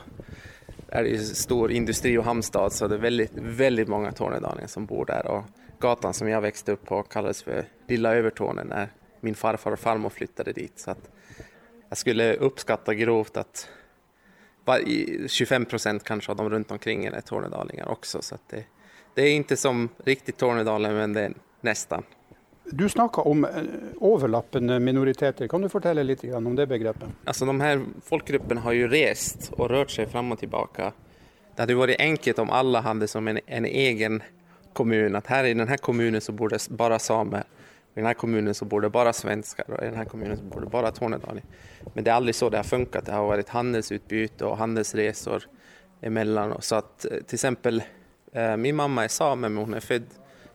är 0.89 1.03
det 1.03 1.09
ju 1.09 1.19
stor 1.19 1.71
industri 1.71 2.19
och 2.19 2.25
hamnstad 2.25 2.73
så 2.73 2.89
det 2.89 2.95
är 2.95 2.99
väldigt, 2.99 3.33
väldigt 3.35 3.89
många 3.89 4.13
tornedalingar 4.13 4.69
som 4.69 4.87
bor 4.87 5.05
där. 5.05 5.27
Och 5.27 5.45
gatan 5.79 6.15
som 6.15 6.29
jag 6.29 6.41
växte 6.41 6.73
upp 6.73 6.85
på 6.85 7.03
kallades 7.03 7.43
för 7.43 7.65
Lilla 7.89 8.15
Övertornen 8.15 8.67
när 8.67 8.89
min 9.21 9.35
farfar 9.35 9.73
och 9.73 9.79
farmor 9.79 10.11
flyttade 10.11 10.53
dit. 10.53 10.79
Så 10.79 10.91
att 10.91 11.11
jag 11.89 11.99
skulle 11.99 12.35
uppskatta 12.35 12.95
grovt 12.95 13.37
att 13.37 13.69
bara 14.65 14.79
25 15.27 15.65
procent 15.65 16.05
kanske 16.05 16.31
av 16.33 16.37
de 16.37 16.51
runt 16.51 16.71
omkring 16.71 17.05
är 17.05 17.21
tornedalingar 17.21 17.89
också. 17.89 18.23
Så 18.23 18.35
att 18.35 18.49
det, 18.49 18.65
det 19.17 19.23
är 19.23 19.37
inte 19.37 19.57
som 19.57 19.89
riktigt 20.05 20.37
Tornedalen 20.37 20.95
men 20.95 21.13
det 21.13 21.21
är 21.21 21.33
nästan. 21.61 22.03
Du 22.65 22.89
snakka 22.89 23.21
om 23.21 23.45
eh, 23.45 23.51
overlappende 23.97 24.81
minoriteter. 24.81 25.49
Kan 25.49 25.61
du 25.61 25.69
fortelle 25.69 26.03
litt 26.03 26.23
grann 26.23 26.47
om 26.47 26.57
det 26.57 26.67
begrepet? 26.67 27.09
Alltså 27.25 27.45
de 27.45 27.61
här 27.61 27.85
folkgrupperna 28.05 28.61
har 28.61 28.73
ju 28.73 28.89
rest 28.89 29.53
och 29.53 29.71
rört 29.71 29.91
sig 29.91 30.07
fram 30.07 30.33
och 30.33 30.39
tillbaka. 30.39 30.93
Det 31.55 31.63
hade 31.63 31.75
varit 31.75 32.01
enkelt 32.01 32.39
om 32.39 32.51
alla 32.51 32.81
hade 32.81 33.09
som 33.09 33.29
en, 33.29 33.41
en 33.47 33.65
egen 33.65 34.23
kommun. 34.73 35.17
Att 35.17 35.27
här 35.27 35.45
i 35.45 35.55
den 35.55 35.69
här 35.69 35.77
kommunen 35.77 36.21
så 36.21 36.33
bor 36.33 36.49
det 36.49 36.69
bara 36.69 36.99
samer. 36.99 37.41
I 37.41 37.45
den 37.95 38.07
här 38.07 38.15
kommunen 38.15 38.55
så 38.55 38.65
bor 38.65 38.81
det 38.81 38.91
bara 38.91 39.13
svenskar 39.13 39.71
och 39.71 39.83
i 39.83 39.87
den 39.87 39.97
här 39.97 40.05
kommunen 40.05 40.37
så 40.37 40.45
bor 40.45 40.61
det 40.61 40.67
bara 40.67 40.91
tornedalingar. 40.91 41.49
Men 41.95 42.05
det 42.05 42.11
är 42.11 42.15
aldrig 42.15 42.35
så 42.35 42.51
det 42.51 42.57
har 42.57 42.65
funkat. 42.65 43.07
Det 43.07 43.13
har 43.13 43.27
varit 43.27 43.49
handelsutbyte 43.49 44.45
och 44.45 44.57
handelsresor 44.57 45.43
emellan. 46.01 46.57
Så 46.61 46.75
att 46.77 47.05
eh, 47.05 47.11
till 47.11 47.35
exempel 47.35 47.79
eh, 47.79 47.85
Eh, 48.37 48.57
min 48.57 48.77
mamma 48.77 49.05
är 49.05 49.09
same 49.09 49.49
men 49.49 49.65
hon 49.65 49.75
är 49.75 49.81
född 49.81 50.07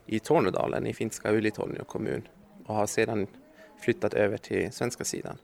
i 0.06 0.18
Tornedalen 0.18 0.86
i 0.86 0.94
finska 0.94 1.32
Ylitornio 1.32 1.84
kommun 1.84 2.28
och 2.66 2.74
har 2.74 2.86
sedan 2.86 3.26
flyttat 3.80 4.14
över 4.14 4.36
till 4.36 4.72
svenska 4.72 5.04
sidan. 5.04 5.36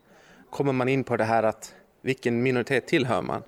Kommer 0.51 0.73
man 0.73 0.89
in 0.89 1.05
på 1.05 1.17
det 1.17 1.25
här 1.25 1.43
att 1.43 1.75
vilken 2.03 2.43
minoritet 2.43 2.87
tillhör 2.87 3.23
man? 3.23 3.43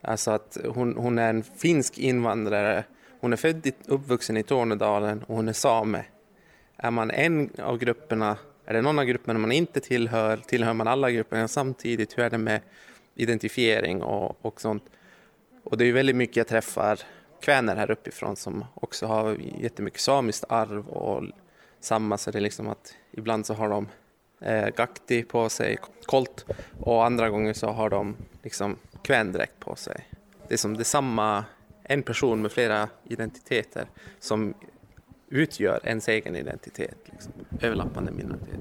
Alltså 0.00 0.30
att 0.30 0.58
hon, 0.68 0.96
hon 0.96 1.18
är 1.18 1.30
en 1.30 1.42
finsk 1.42 1.98
invandrare, 1.98 2.84
hon 3.20 3.32
är 3.32 3.36
född 3.36 3.72
och 3.88 3.94
uppvuxen 3.94 4.36
i 4.36 4.42
Tornedalen 4.42 5.22
och 5.22 5.36
hon 5.36 5.48
är 5.48 5.52
same. 5.52 6.04
Är 6.76 6.90
man 6.90 7.10
en 7.10 7.50
av 7.58 7.78
grupperna, 7.78 8.36
är 8.66 8.74
det 8.74 8.82
någon 8.82 8.98
av 8.98 9.04
grupperna 9.04 9.38
man 9.38 9.52
inte 9.52 9.80
tillhör, 9.80 10.36
tillhör 10.36 10.74
man 10.74 10.88
alla 10.88 11.10
grupperna 11.10 11.48
samtidigt? 11.48 12.18
Hur 12.18 12.24
är 12.24 12.30
det 12.30 12.38
med 12.38 12.60
identifiering 13.14 14.02
och, 14.02 14.44
och 14.44 14.60
sånt? 14.60 14.84
Och 15.64 15.76
det 15.76 15.84
är 15.84 15.92
väldigt 15.92 16.16
mycket 16.16 16.36
jag 16.36 16.46
träffar 16.46 17.00
kväner 17.40 17.76
här 17.76 17.90
uppifrån 17.90 18.36
som 18.36 18.64
också 18.74 19.06
har 19.06 19.36
jättemycket 19.58 20.00
samiskt 20.00 20.44
arv 20.48 20.88
och 20.88 21.24
samma 21.80 22.18
så 22.18 22.30
det 22.30 22.38
är 22.38 22.40
liksom 22.40 22.68
att 22.68 22.94
ibland 23.10 23.46
så 23.46 23.54
har 23.54 23.68
de 23.68 23.88
eh, 24.40 24.68
gakti 24.76 25.22
på 25.22 25.48
sig, 25.48 25.78
kolt 26.06 26.44
och 26.80 27.04
andra 27.04 27.30
gånger 27.30 27.52
så 27.52 27.66
har 27.66 27.90
de 27.90 28.16
liksom 28.42 28.76
kvändräkt 29.02 29.60
på 29.60 29.76
sig. 29.76 30.08
Det 30.48 30.54
är 30.54 30.58
som 30.58 30.74
det 30.76 30.82
är 30.82 30.84
samma, 30.84 31.44
en 31.82 32.02
person 32.02 32.42
med 32.42 32.52
flera 32.52 32.88
identiteter 33.04 33.86
som 34.20 34.54
utgör 35.28 35.80
ens 35.84 36.08
egen 36.08 36.36
identitet, 36.36 36.96
liksom, 37.04 37.32
överlappande 37.60 38.12
minoritet. 38.12 38.60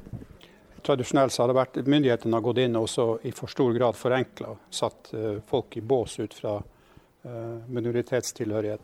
Traditionellt 0.81 1.33
så 1.33 1.43
har 1.43 1.47
det 1.47 1.53
varit 1.53 1.75
myndigheterna 1.75 2.39
gått 2.39 2.57
in 2.57 2.75
och 2.75 2.89
så 2.89 3.19
i 3.21 3.31
för 3.31 3.47
stor 3.47 3.73
grad 3.73 3.95
förenklat, 3.95 4.57
satt 4.69 5.13
eh, 5.13 5.37
folk 5.47 5.77
i 5.77 5.81
bås 5.81 6.19
utifrån 6.19 6.63
Eh, 7.25 7.69
minoritetstillhörighet. 7.69 8.81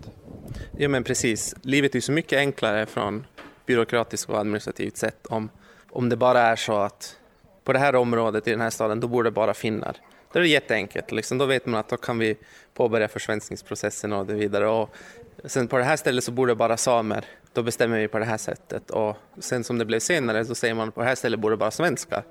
Ja 0.77 0.89
men 0.89 1.03
precis, 1.03 1.55
livet 1.61 1.95
är 1.95 1.99
så 1.99 2.11
mycket 2.11 2.37
enklare 2.37 2.85
från 2.85 3.25
byråkratiskt 3.65 4.29
och 4.29 4.39
administrativt 4.39 4.97
sätt 4.97 5.27
om, 5.27 5.49
om 5.89 6.09
det 6.09 6.15
bara 6.15 6.41
är 6.41 6.55
så 6.55 6.77
att 6.77 7.17
på 7.63 7.73
det 7.73 7.79
här 7.79 7.95
området 7.95 8.47
i 8.47 8.51
den 8.51 8.61
här 8.61 8.69
staden, 8.69 8.99
då 8.99 9.07
bor 9.07 9.23
det 9.23 9.31
bara 9.31 9.53
finnar. 9.53 9.95
Då 10.33 10.39
är 10.39 10.43
det 10.43 10.49
jätteenkelt, 10.49 11.11
liksom. 11.11 11.37
då 11.37 11.45
vet 11.45 11.65
man 11.65 11.79
att 11.79 11.89
då 11.89 11.97
kan 11.97 12.19
vi 12.19 12.37
påbörja 12.73 13.07
försvenskningsprocessen 13.07 14.13
och 14.13 14.25
det 14.25 14.33
vidare. 14.33 14.67
Och 14.67 14.95
sen 15.43 15.67
på 15.67 15.77
det 15.77 15.83
här 15.83 15.97
stället 15.97 16.23
så 16.23 16.31
bor 16.31 16.47
det 16.47 16.55
bara 16.55 16.77
samer, 16.77 17.25
då 17.53 17.63
bestämmer 17.63 17.99
vi 17.99 18.07
på 18.07 18.19
det 18.19 18.25
här 18.25 18.37
sättet. 18.37 18.89
Och 18.91 19.17
sen 19.39 19.63
som 19.63 19.77
det 19.77 19.85
blev 19.85 19.99
senare 19.99 20.45
så 20.45 20.55
säger 20.55 20.73
man 20.73 20.87
att 20.87 20.95
på 20.95 21.01
det 21.01 21.07
här 21.07 21.15
stället 21.15 21.39
bor 21.39 21.51
det 21.51 21.57
bara 21.57 21.71
svenskar. 21.71 22.23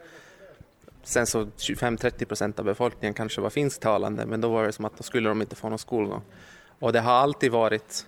Sen 1.02 1.26
så 1.26 1.44
25-30 1.44 2.24
procent 2.24 2.58
av 2.58 2.64
befolkningen 2.64 3.14
kanske 3.14 3.40
var 3.40 3.50
finsktalande, 3.50 4.26
men 4.26 4.40
då 4.40 4.48
var 4.48 4.64
det 4.66 4.72
som 4.72 4.84
att 4.84 4.96
då 4.96 5.02
skulle 5.02 5.28
de 5.28 5.40
inte 5.40 5.56
få 5.56 5.68
någon 5.68 5.78
skolgång. 5.78 6.22
Och 6.78 6.92
det 6.92 7.00
har 7.00 7.12
alltid 7.12 7.52
varit 7.52 8.06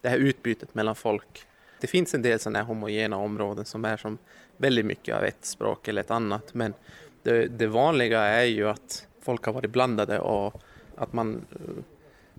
det 0.00 0.08
här 0.08 0.16
utbytet 0.16 0.74
mellan 0.74 0.94
folk. 0.94 1.46
Det 1.80 1.86
finns 1.86 2.14
en 2.14 2.22
del 2.22 2.38
sådana 2.38 2.58
här 2.58 2.66
homogena 2.66 3.16
områden 3.16 3.64
som 3.64 3.84
är 3.84 3.96
som 3.96 4.18
väldigt 4.56 4.86
mycket 4.86 5.16
av 5.16 5.24
ett 5.24 5.44
språk 5.44 5.88
eller 5.88 6.00
ett 6.00 6.10
annat, 6.10 6.54
men 6.54 6.74
det, 7.22 7.46
det 7.46 7.66
vanliga 7.66 8.20
är 8.20 8.44
ju 8.44 8.68
att 8.68 9.06
folk 9.22 9.44
har 9.44 9.52
varit 9.52 9.70
blandade 9.70 10.18
och 10.18 10.62
att 10.96 11.12
man 11.12 11.46
eh, 11.50 11.84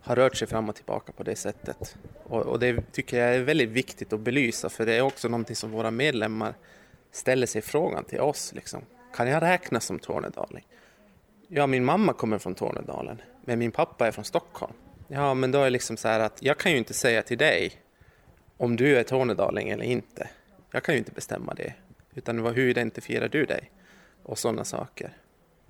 har 0.01 0.15
rört 0.15 0.36
sig 0.36 0.48
fram 0.48 0.70
och 0.70 0.75
tillbaka 0.75 1.12
på 1.12 1.24
det 1.24 1.36
sättet. 1.36 1.96
Och, 2.24 2.41
och, 2.41 2.60
det 2.60 2.91
tycker 2.91 3.20
jag 3.20 3.36
är 3.36 3.41
väldigt 3.41 3.70
viktigt 3.70 4.13
att 4.13 4.20
belysa 4.20 4.70
för 4.70 4.86
det 4.86 4.94
är 4.94 5.01
också 5.01 5.27
någonting 5.27 5.56
som 5.56 5.72
våra 5.72 5.91
medlemmar 5.91 6.53
ställer 7.12 7.48
sig 7.48 7.62
frågan 7.62 8.03
till 8.03 8.20
oss. 8.20 8.53
Liksom. 8.53 8.82
Kan 9.13 9.28
jag 9.28 9.44
räknas 9.44 9.86
som 9.86 10.00
tornedaling? 10.00 10.68
Ja, 11.48 11.68
min 11.68 11.86
mamma 11.86 12.13
kommer 12.13 12.38
från 12.38 12.56
Tornedalen, 12.56 13.22
men 13.46 13.60
min 13.60 13.72
pappa 13.72 14.08
är 14.08 14.12
från 14.12 14.25
Stockholm. 14.25 14.74
Ja, 15.08 15.34
men 15.34 15.51
då 15.51 15.60
är 15.60 15.63
det 15.63 15.70
liksom 15.70 15.98
så 15.98 16.08
här 16.08 16.20
att 16.20 16.38
jag 16.42 16.58
kan 16.58 16.72
ju 16.72 16.78
inte 16.78 16.94
säga 16.94 17.22
till 17.22 17.38
dig 17.38 17.72
om 18.58 18.75
du 18.75 18.98
är 18.98 19.04
tornedaling 19.04 19.70
eller 19.70 19.86
inte. 19.86 20.30
Jag 20.72 20.84
kan 20.84 20.96
ju 20.96 21.00
inte 21.00 21.12
bestämma 21.12 21.54
det, 21.54 21.74
utan 22.16 22.46
hur 22.46 22.70
identifierar 22.70 23.28
du 23.28 23.46
dig? 23.46 23.72
Och 24.24 24.38
sådana 24.38 24.63
saker. 24.63 25.13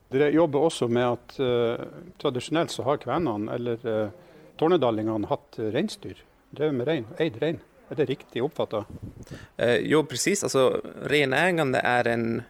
Dere 0.10 0.32
jobber 0.32 0.60
også 0.60 0.88
med 0.88 1.06
at 1.06 1.40
uh, 1.40 1.76
tradisjonelt 2.18 2.72
så 2.72 2.84
har 2.84 2.98
kvenene, 2.98 3.54
eller 3.54 3.88
uh, 3.88 4.10
tornedalingene, 4.58 5.28
hatt 5.28 5.60
reinsdyr. 5.60 6.24
Drevet 6.50 6.76
med 6.76 6.88
rein, 6.88 7.06
eid 7.18 7.38
rein. 7.38 7.60
Är 7.90 7.96
det 7.96 8.06
riktigt 8.06 8.44
uppfattat? 8.44 8.86
Eh, 9.58 9.76
jo, 9.76 10.04
precis. 10.04 10.44
Alltså, 10.44 10.82
renägande 11.04 11.80
är 11.80 12.08
en, 12.08 12.44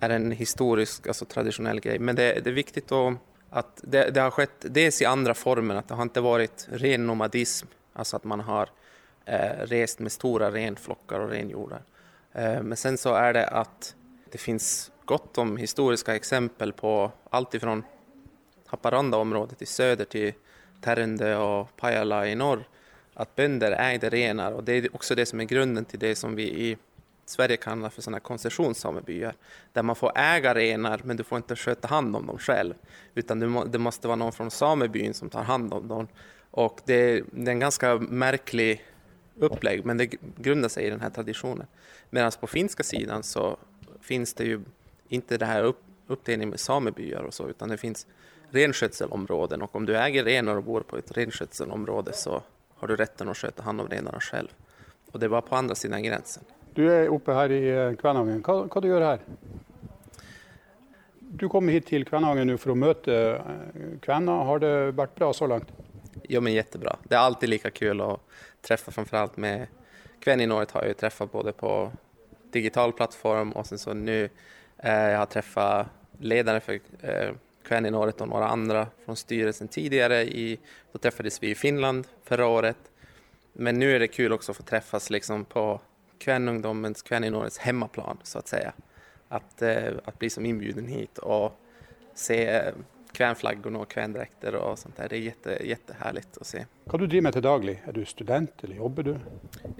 är 0.00 0.10
en 0.10 0.30
historisk, 0.30 1.06
alltså 1.06 1.24
traditionell 1.24 1.80
grej. 1.80 1.98
Men 1.98 2.16
det, 2.16 2.40
det 2.44 2.50
är 2.50 2.54
viktigt 2.54 2.92
att, 2.92 3.14
att 3.50 3.80
det, 3.82 4.10
det, 4.10 4.20
har 4.20 4.30
skett 4.30 4.56
dels 4.60 5.02
i 5.02 5.04
andra 5.04 5.34
former, 5.34 5.74
att 5.74 5.88
det 5.88 5.94
har 5.94 6.02
inte 6.02 6.20
varit 6.20 6.68
ren 6.70 7.06
nomadism, 7.06 7.66
alltså 7.92 8.16
att 8.16 8.24
man 8.24 8.40
har 8.40 8.68
eh, 9.24 9.50
rest 9.58 9.98
med 9.98 10.12
stora 10.12 10.50
renflockar 10.50 11.20
och 11.20 11.30
renjordar. 11.30 11.82
Eh, 12.32 12.62
men 12.62 12.76
sen 12.76 12.98
så 12.98 13.14
är 13.14 13.32
det 13.32 13.46
att 13.46 13.94
det 14.30 14.38
finns 14.38 14.90
gott 15.04 15.38
om 15.38 15.56
historiska 15.56 16.14
exempel 16.14 16.72
på 16.72 17.12
allt 17.30 17.54
ifrån 17.54 17.84
Haparanda-området 18.66 19.62
i 19.62 19.66
söder 19.66 20.04
till 20.04 20.32
Tärendö 20.80 21.36
och 21.36 21.76
Pajala 21.76 22.26
i 22.26 22.34
norr, 22.34 22.68
att 23.14 23.36
bönder 23.36 23.72
ägde 23.72 24.10
renar 24.10 24.52
och 24.52 24.64
det 24.64 24.72
är 24.72 24.94
också 24.94 25.14
det 25.14 25.26
som 25.26 25.40
är 25.40 25.44
grunden 25.44 25.84
till 25.84 25.98
det 25.98 26.14
som 26.14 26.34
vi 26.34 26.42
i 26.42 26.76
Sverige 27.28 27.56
kallar 27.56 27.90
för 27.90 28.02
sådana 28.02 28.20
koncessionssamebyar, 28.20 29.34
där 29.72 29.82
man 29.82 29.96
får 29.96 30.12
äga 30.14 30.54
renar 30.54 31.00
men 31.04 31.16
du 31.16 31.24
får 31.24 31.36
inte 31.36 31.56
sköta 31.56 31.88
hand 31.88 32.16
om 32.16 32.26
dem 32.26 32.38
själv, 32.38 32.74
utan 33.14 33.40
det 33.70 33.78
måste 33.78 34.08
vara 34.08 34.16
någon 34.16 34.32
från 34.32 34.50
samebyn 34.50 35.14
som 35.14 35.30
tar 35.30 35.42
hand 35.42 35.74
om 35.74 35.88
dem. 35.88 36.08
Och 36.50 36.80
det 36.84 36.94
är, 36.94 37.24
det 37.30 37.50
är 37.50 37.52
en 37.52 37.58
ganska 37.58 37.94
märklig 37.98 38.84
upplägg, 39.38 39.84
men 39.84 39.96
det 39.96 40.06
grundar 40.36 40.68
sig 40.68 40.86
i 40.86 40.90
den 40.90 41.00
här 41.00 41.10
traditionen. 41.10 41.66
Medan 42.10 42.32
på 42.40 42.46
finska 42.46 42.82
sidan 42.82 43.22
så 43.22 43.56
finns 44.00 44.34
det 44.34 44.44
ju 44.44 44.60
inte 45.08 45.38
det 45.38 45.46
här 45.46 45.62
upp, 45.62 45.80
uppdelningen 46.06 46.50
med 46.50 46.60
samebyar 46.60 47.22
och 47.22 47.34
så, 47.34 47.48
utan 47.48 47.68
det 47.68 47.76
finns 47.76 48.06
renskötselområden 48.50 49.62
och 49.62 49.76
om 49.76 49.86
du 49.86 49.96
äger 49.96 50.24
renar 50.24 50.56
och 50.56 50.64
bor 50.64 50.80
på 50.80 50.96
ett 50.96 51.16
renskötselområde 51.16 52.12
så 52.12 52.42
har 52.74 52.88
du 52.88 52.96
rätten 52.96 53.28
att 53.28 53.36
sköta 53.36 53.62
hand 53.62 53.80
om 53.80 53.88
renarna 53.88 54.20
själv. 54.20 54.48
Och 55.12 55.20
det 55.20 55.28
var 55.28 55.40
på 55.40 55.56
andra 55.56 55.74
sidan 55.74 56.02
gränsen. 56.02 56.44
Du 56.76 56.92
är 56.92 57.08
uppe 57.08 57.32
här 57.32 57.52
i 57.52 57.70
eh, 57.70 58.12
Vad, 58.46 58.74
vad 58.74 58.82
du 58.82 58.88
gör 58.88 59.00
här? 59.00 59.18
Du 61.18 61.48
kommer 61.48 61.72
hit 61.72 61.86
till 61.86 62.04
Kvänangen 62.04 62.46
nu 62.46 62.58
för 62.58 62.70
att 62.70 62.78
möta 62.78 63.34
eh, 63.34 63.40
Kvänna. 64.00 64.32
Har 64.32 64.58
det 64.58 64.90
varit 64.92 65.14
bra 65.14 65.32
så 65.32 65.46
långt? 65.46 65.72
Jo, 66.28 66.40
men 66.40 66.52
jättebra. 66.52 66.96
Det 67.02 67.14
är 67.14 67.18
alltid 67.18 67.48
lika 67.48 67.70
kul 67.70 68.00
att 68.00 68.20
träffa 68.62 68.90
framförallt 68.90 69.36
med 69.36 69.66
Kväninåret 70.20 70.70
har 70.70 70.80
jag 70.80 70.88
ju 70.88 70.94
träffat 70.94 71.32
både 71.32 71.52
på 71.52 71.90
digital 72.50 72.92
plattform 72.92 73.52
och 73.52 73.66
sen 73.66 73.78
så 73.78 73.94
nu 73.94 74.28
Eh, 74.78 74.92
jag 74.92 75.18
har 75.18 75.26
träffat 75.26 75.86
ledare 76.18 76.60
för 76.60 76.80
eh, 77.02 77.30
Kväninåret 77.62 78.20
och 78.20 78.28
några 78.28 78.48
andra 78.48 78.86
från 79.04 79.16
styrelsen 79.16 79.68
tidigare. 79.68 80.22
I, 80.22 80.58
då 80.92 80.98
träffades 80.98 81.42
vi 81.42 81.50
i 81.50 81.54
Finland 81.54 82.06
förra 82.24 82.46
året. 82.46 82.76
Men 83.52 83.78
nu 83.78 83.94
är 83.94 84.00
det 84.00 84.08
kul 84.08 84.32
också 84.32 84.50
att 84.52 84.56
få 84.56 84.62
träffas 84.62 85.10
liksom 85.10 85.44
på 85.44 85.80
Kvänungdomens, 86.18 87.02
Kväninårets 87.02 87.58
hemmaplan 87.58 88.18
så 88.22 88.38
att 88.38 88.48
säga. 88.48 88.72
Att, 89.28 89.62
eh, 89.62 89.92
att 90.04 90.18
bli 90.18 90.30
som 90.30 90.46
inbjuden 90.46 90.86
hit 90.86 91.18
och 91.18 91.60
se 92.14 92.62
kvänflaggorna 93.16 93.78
och 93.78 93.90
kvändräkter 93.90 94.54
och 94.54 94.78
sånt 94.78 94.96
där. 94.96 95.08
Det 95.08 95.16
är 95.16 95.20
jätte, 95.20 95.58
jättehärligt 95.64 96.36
att 96.40 96.46
se. 96.46 96.64
Vad 96.84 97.00
du 97.00 97.06
driver 97.06 97.22
med 97.22 97.32
till 97.32 97.42
daglig? 97.42 97.82
Är 97.86 97.92
du 97.92 98.04
student 98.04 98.64
eller 98.64 98.76
jobbar 98.76 99.02
du? 99.02 99.16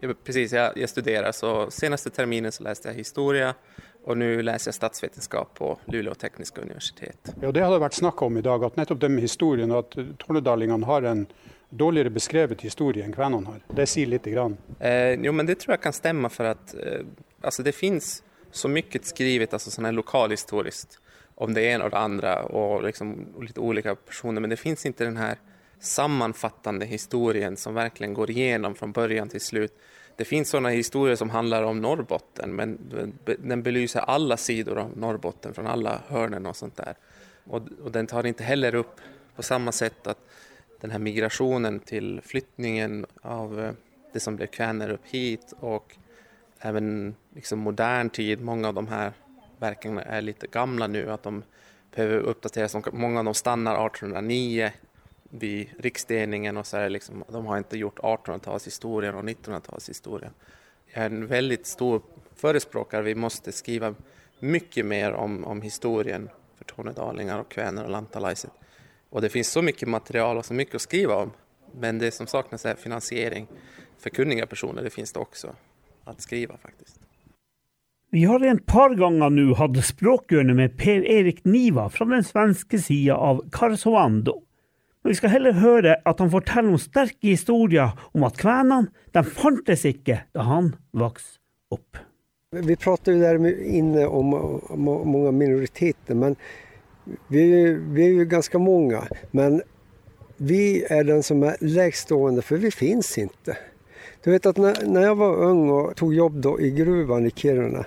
Ja, 0.00 0.14
precis, 0.24 0.52
jag, 0.52 0.78
jag 0.78 0.88
studerar. 0.88 1.32
Så 1.32 1.70
senaste 1.70 2.10
terminen 2.10 2.52
så 2.52 2.62
läste 2.62 2.88
jag 2.88 2.94
historia 2.94 3.54
och 4.04 4.18
nu 4.18 4.42
läser 4.42 4.68
jag 4.68 4.74
statsvetenskap 4.74 5.54
på 5.54 5.78
Luleå 5.84 6.14
tekniska 6.14 6.60
universitet. 6.60 7.34
Ja, 7.40 7.52
det 7.52 7.60
har 7.60 7.72
det 7.72 7.78
varit 7.78 7.94
snack 7.94 8.22
om 8.22 8.36
idag, 8.36 8.64
att 8.64 8.76
nettopp 8.76 9.00
det 9.00 9.08
med 9.08 9.22
historien, 9.22 9.72
att 9.72 9.90
tornedalingene 10.18 10.86
har 10.86 11.02
en 11.02 11.26
dåligare 11.70 12.10
beskrevet 12.10 12.60
historia 12.60 13.04
än 13.04 13.12
kvenene 13.12 13.46
har. 13.46 13.60
Det 13.68 13.86
säger 13.86 14.06
lite 14.06 14.30
grann. 14.30 14.56
Eh, 14.80 15.12
jo, 15.12 15.32
men 15.32 15.46
det 15.46 15.54
tror 15.54 15.72
jag 15.72 15.82
kan 15.82 15.92
stämma 15.92 16.28
för 16.28 16.44
att 16.44 16.74
eh, 16.74 17.00
alltså 17.40 17.62
det 17.62 17.72
finns 17.72 18.22
så 18.50 18.68
mycket 18.68 19.06
skrivet, 19.06 19.52
alltså 19.52 19.70
sån 19.70 19.84
här 19.84 19.92
lokalhistoriskt, 19.92 21.00
om 21.34 21.54
det 21.54 21.62
ena 21.62 21.84
och 21.84 21.90
det 21.90 21.98
andra 21.98 22.42
och 22.42 22.82
liksom 22.82 23.26
lite 23.40 23.60
olika 23.60 23.94
personer, 23.94 24.40
men 24.40 24.50
det 24.50 24.56
finns 24.56 24.86
inte 24.86 25.04
den 25.04 25.16
här 25.16 25.38
sammanfattande 25.80 26.86
historien 26.86 27.56
som 27.56 27.74
verkligen 27.74 28.14
går 28.14 28.30
igenom 28.30 28.74
från 28.74 28.92
början 28.92 29.28
till 29.28 29.40
slut. 29.40 29.72
Det 30.16 30.24
finns 30.24 30.48
sådana 30.48 30.68
historier 30.68 31.16
som 31.16 31.30
handlar 31.30 31.62
om 31.62 31.80
Norrbotten, 31.80 32.56
men 32.56 32.78
den 33.38 33.62
belyser 33.62 34.00
alla 34.00 34.36
sidor 34.36 34.78
av 34.78 34.98
Norrbotten 34.98 35.54
från 35.54 35.66
alla 35.66 36.00
hörnen 36.08 36.46
och 36.46 36.56
sånt 36.56 36.76
där. 36.76 36.94
Och, 37.44 37.62
och 37.84 37.92
den 37.92 38.06
tar 38.06 38.26
inte 38.26 38.44
heller 38.44 38.74
upp 38.74 39.00
på 39.36 39.42
samma 39.42 39.72
sätt 39.72 40.06
att 40.06 40.18
den 40.86 40.90
här 40.90 40.98
migrationen 40.98 41.80
till 41.80 42.20
flyttningen 42.24 43.06
av 43.22 43.60
eh, 43.60 43.72
det 44.12 44.20
som 44.20 44.36
blev 44.36 44.46
kväner 44.46 44.90
upp 44.90 45.06
hit 45.06 45.52
och 45.60 45.96
även 46.60 47.14
liksom 47.34 47.58
modern 47.58 48.10
tid, 48.10 48.40
många 48.40 48.68
av 48.68 48.74
de 48.74 48.88
här 48.88 49.12
verken 49.58 49.98
är 49.98 50.20
lite 50.20 50.46
gamla 50.46 50.86
nu, 50.86 51.10
att 51.10 51.22
de 51.22 51.42
behöver 51.94 52.18
uppdateras. 52.18 52.76
Många 52.92 53.18
av 53.18 53.24
dem 53.24 53.34
stannar 53.34 53.86
1809 53.86 54.70
vid 55.22 55.68
riksdelningen 55.78 56.56
och 56.56 56.66
så 56.66 56.76
är 56.76 56.88
liksom, 56.88 57.24
de 57.28 57.46
har 57.46 57.58
inte 57.58 57.78
gjort 57.78 57.98
1800-talshistorien 57.98 59.14
och 59.14 59.24
1900-talshistorien. 59.24 60.30
Jag 60.86 61.04
är 61.04 61.10
en 61.10 61.26
väldigt 61.26 61.66
stor 61.66 62.02
förespråkare, 62.34 63.02
vi 63.02 63.14
måste 63.14 63.52
skriva 63.52 63.94
mycket 64.40 64.86
mer 64.86 65.12
om, 65.12 65.44
om 65.44 65.62
historien 65.62 66.30
för 66.56 66.64
tornedalingar 66.64 67.38
och 67.38 67.48
kväner 67.48 67.84
och 67.84 67.90
lantalaiset. 67.90 68.50
Och 69.10 69.22
det 69.22 69.28
finns 69.28 69.48
så 69.48 69.62
mycket 69.62 69.88
material 69.88 70.36
och 70.36 70.44
så 70.44 70.54
mycket 70.54 70.74
att 70.74 70.80
skriva 70.80 71.14
om. 71.14 71.30
Men 71.80 71.98
det 71.98 72.10
som 72.10 72.26
saknas 72.26 72.66
är 72.66 72.74
finansiering 72.74 73.46
för 73.98 74.10
kunniga 74.10 74.46
personer. 74.46 74.82
Det 74.82 74.90
finns 74.90 75.12
det 75.12 75.20
också 75.20 75.54
att 76.04 76.20
skriva 76.20 76.56
faktiskt. 76.56 77.00
Vi 78.10 78.24
har 78.24 78.40
en 78.40 78.58
par 78.58 78.94
gånger 78.94 79.30
nu 79.30 79.54
hatt 79.54 79.84
språkhjørne 79.84 80.54
med 80.54 80.76
Per-Erik 80.78 81.44
Niva 81.44 81.88
fra 81.90 82.04
den 82.04 82.24
svenske 82.24 82.78
sida 82.78 83.16
av 83.16 83.42
Karsovando. 83.52 84.42
Men 85.02 85.08
vi 85.10 85.14
ska 85.14 85.28
heller 85.28 85.52
höra 85.52 85.96
att 86.04 86.18
han 86.18 86.30
forteller 86.30 86.70
noen 86.70 86.82
sterke 86.82 87.28
historier 87.28 87.90
om 88.12 88.24
att 88.24 88.38
kvenene 88.38 88.86
de 89.12 89.24
fantes 89.24 89.84
ikke 89.86 90.22
da 90.34 90.46
han 90.46 90.72
vokste 90.90 91.38
upp. 91.74 91.98
Vi 92.50 92.76
pratar 92.76 93.12
ju 93.12 93.20
där 93.20 93.60
inne 93.62 94.06
om 94.06 94.30
många 94.80 95.30
minoriteter 95.30 96.14
men 96.14 96.36
vi, 97.28 97.72
vi 97.72 98.06
är 98.06 98.10
ju 98.10 98.24
ganska 98.24 98.58
många. 98.58 99.02
Men 99.30 99.62
vi 100.36 100.84
är 100.84 101.04
den 101.04 101.22
som 101.22 101.42
är 101.42 101.56
lägst 101.60 102.02
stående 102.02 102.42
för 102.42 102.56
vi 102.56 102.70
finns 102.70 103.18
inte. 103.18 103.56
Du 104.24 104.30
vet 104.30 104.46
att 104.46 104.56
när, 104.56 104.86
när 104.86 105.02
jag 105.02 105.14
var 105.14 105.36
ung 105.36 105.70
och 105.70 105.96
tog 105.96 106.14
jobb 106.14 106.40
då 106.40 106.60
i 106.60 106.70
gruvan 106.70 107.26
i 107.26 107.30
Kiruna 107.30 107.84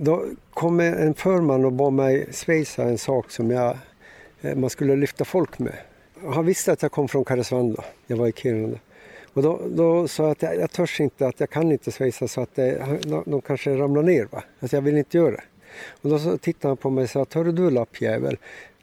då 0.00 0.24
kom 0.50 0.80
en 0.80 1.14
förman 1.14 1.64
och 1.64 1.72
bad 1.72 1.92
mig 1.92 2.26
svejsa 2.30 2.82
en 2.82 2.98
sak 2.98 3.30
som 3.30 3.50
jag, 3.50 3.78
eh, 4.40 4.56
man 4.56 4.70
skulle 4.70 4.96
lyfta 4.96 5.24
folk 5.24 5.58
med. 5.58 5.74
Han 6.34 6.46
visste 6.46 6.72
att 6.72 6.82
jag 6.82 6.92
kom 6.92 7.08
från 7.08 7.24
Karesuando, 7.24 7.82
jag 8.06 8.16
var 8.16 8.26
i 8.26 8.32
Kiruna. 8.32 8.78
Och 9.32 9.42
då, 9.42 9.60
då 9.68 10.08
sa 10.08 10.22
jag 10.22 10.30
att 10.32 10.42
jag, 10.42 10.56
jag 10.56 10.70
törs 10.70 11.00
inte, 11.00 11.26
att 11.26 11.40
jag 11.40 11.50
kan 11.50 11.72
inte 11.72 11.92
svejsa 11.92 12.28
så 12.28 12.40
att 12.40 12.54
det, 12.54 12.98
de, 13.02 13.22
de 13.26 13.40
kanske 13.40 13.76
ramlar 13.76 14.02
ner. 14.02 14.28
Va? 14.30 14.42
Alltså 14.60 14.76
jag 14.76 14.82
vill 14.82 14.96
inte 14.96 15.16
göra 15.16 15.30
det. 15.30 15.42
Och 16.02 16.10
då 16.10 16.18
så 16.18 16.38
tittade 16.38 16.68
han 16.68 16.76
på 16.76 16.90
mig 16.90 17.04
och 17.04 17.10
sa, 17.10 17.26
hörru 17.34 17.52
du 17.52 17.70
lappjävel, 17.70 18.36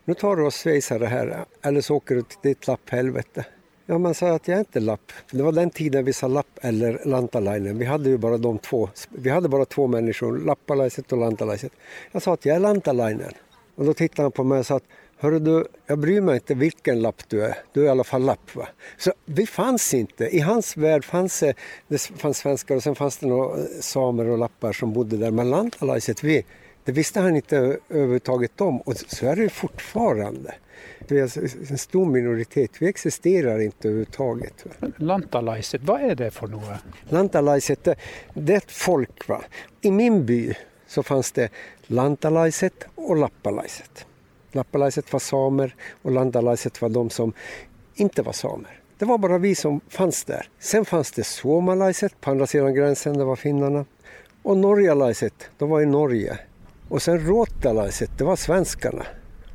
nu 0.06 0.14
tar 0.14 0.36
du 0.36 0.44
och 0.44 0.54
svejsar 0.54 1.00
det 1.00 1.08
här 1.08 1.46
eller 1.62 1.82
så 1.82 1.96
åker 1.96 2.16
du 2.16 2.22
till 2.22 2.38
ditt 2.42 2.68
lapphelvete. 2.68 3.46
Ja, 3.86 3.98
man 3.98 4.14
sa 4.14 4.36
att 4.36 4.48
jag 4.48 4.56
är 4.56 4.60
inte 4.60 4.80
lapp. 4.80 5.12
Det 5.32 5.44
var 5.44 5.52
den 5.52 5.70
tiden 5.70 6.06
vi 6.06 6.14
sa 6.14 6.28
lapp 6.28 6.60
eller 6.62 7.02
lantalainen. 7.06 7.78
Vi 7.78 7.86
hade 7.86 8.10
ju 8.10 8.18
bara 8.18 8.38
de 8.38 8.58
två. 8.58 8.90
Vi 9.10 9.30
hade 9.30 9.50
bara 9.50 9.66
två 9.66 9.88
människor, 9.88 10.38
lappalaiset 10.38 11.12
och 11.12 11.18
lantalaiset. 11.18 11.72
Jag 12.12 12.22
sa 12.22 12.34
att 12.34 12.46
jag 12.46 12.56
är 12.56 12.60
lantalainen. 12.60 13.34
Och 13.76 13.86
då 13.86 13.94
tittade 13.94 14.22
han 14.22 14.32
på 14.32 14.44
mig 14.44 14.60
och 14.60 14.66
sa 14.66 14.76
att 14.76 14.84
Hörru 15.18 15.40
du, 15.40 15.68
jag 15.86 16.00
bryr 16.00 16.22
mig 16.22 16.36
inte 16.36 16.54
vilken 16.54 17.02
lapp 17.02 17.30
du 17.30 17.46
är. 17.46 17.58
Du 17.74 17.82
är 17.82 17.86
i 17.86 17.90
alla 17.90 18.04
fall 18.04 18.22
lapp. 18.22 18.56
Va? 18.56 18.68
Så 18.98 19.14
vi 19.26 19.48
fanns 19.48 19.94
inte. 19.94 20.26
I 20.26 20.40
hans 20.40 20.78
värld 20.78 21.06
fanns 21.06 21.40
det, 21.40 21.54
det 21.88 22.02
fanns 22.02 22.38
svenskar 22.38 22.76
och 22.76 22.84
sen 22.84 22.96
fanns 22.96 23.18
det 23.18 23.28
några 23.28 23.66
samer 23.82 24.26
och 24.30 24.38
lappar 24.38 24.74
som 24.74 24.94
bodde 24.94 25.18
där. 25.18 25.32
Men 25.32 25.50
lantalaiset, 25.50 26.24
vi, 26.24 26.46
det 26.86 26.92
visste 26.92 27.20
han 27.20 27.36
inte 27.36 27.58
överhuvudtaget 27.90 28.62
om 28.62 28.82
och 28.82 28.98
så 28.98 29.26
är 29.26 29.36
det 29.36 29.50
fortfarande. 29.50 30.56
Vi 31.08 31.20
är 31.20 31.72
en 31.72 31.78
stor 31.78 32.06
minoritet, 32.06 32.72
vi 32.80 32.88
existerar 32.88 33.60
inte 33.60 33.88
överhuvudtaget. 33.88 34.66
Lantalaiset, 34.98 35.82
vad 35.84 36.02
är 36.02 36.16
det 36.16 36.32
för 36.32 36.48
något? 36.48 36.80
Lantalaiset, 37.10 37.84
det 38.34 38.54
är 38.54 38.58
ett 38.58 38.72
folk. 38.72 39.28
Va? 39.28 39.42
I 39.82 39.92
min 39.92 40.26
by 40.26 40.54
så 40.88 41.04
fanns 41.04 41.32
det 41.32 41.50
lantalaiset 41.88 42.86
och 42.96 43.16
lappalaiset. 43.16 44.06
Lappalaiset 44.52 45.14
var 45.14 45.20
samer 45.20 45.76
och 46.02 46.12
lantalaiset 46.12 46.82
var 46.82 46.90
de 46.90 47.10
som 47.10 47.34
inte 47.96 48.22
var 48.22 48.34
samer. 48.34 48.80
Det 48.98 49.06
var 49.06 49.18
bara 49.18 49.38
vi 49.38 49.56
som 49.56 49.82
fanns 49.90 50.24
där. 50.24 50.50
Sen 50.60 50.86
fanns 50.86 51.12
det 51.12 51.24
suomalaiset 51.24 52.22
på 52.22 52.32
andra 52.32 52.48
sidan 52.48 52.74
gränsen, 52.74 53.18
det 53.18 53.24
var 53.24 53.36
finnarna. 53.36 53.86
Och 54.42 54.58
norjalaiset, 54.58 55.50
de 55.58 55.70
var 55.70 55.82
i 55.82 55.86
Norge. 55.86 56.40
Och 56.90 57.02
sen 57.02 57.20
ruottalaiset, 57.20 58.12
det 58.18 58.24
var 58.24 58.36
svenskarna. 58.36 59.06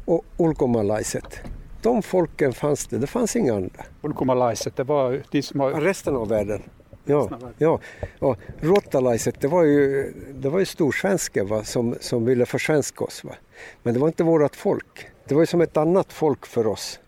Och 0.05 0.25
ulkomalaiset, 0.37 1.41
de 1.83 2.02
folken 2.02 2.52
fanns 2.52 2.87
det, 2.87 2.99
det 2.99 3.07
fanns 3.07 3.37
inga 3.37 3.54
andra. 3.54 3.85
Ulkomalaiset, 4.02 4.76
det 4.76 4.85
var 4.85 5.23
de 5.31 5.43
som 5.43 5.61
har... 5.61 5.71
Resten 5.71 6.17
av 6.17 6.28
världen. 6.28 6.63
Ja, 7.04 7.31
ja. 7.59 7.81
Och 8.19 8.37
ruottalaiset, 8.59 9.41
det 9.41 9.49
var 9.49 9.63
ju, 9.63 10.13
det 10.35 10.49
var 10.49 10.59
ju 10.59 10.65
storsvenskar 10.65 11.45
va, 11.45 11.65
som, 11.65 11.95
som 12.00 12.25
ville 12.25 12.47
försvenska 12.47 13.04
oss. 13.04 13.25
Va. 13.25 13.35
Men 13.83 13.95
det 13.95 14.00
var 14.00 14.09
inte 14.09 14.25
vårt 14.25 14.57
folk. 14.57 15.09
Det 15.28 15.35
var 15.35 15.43
ju 15.43 15.47
som 15.47 15.61
ett 15.61 15.76
annat 15.76 16.13
folk 16.13 16.47
för 16.47 16.67
oss. 16.67 17.00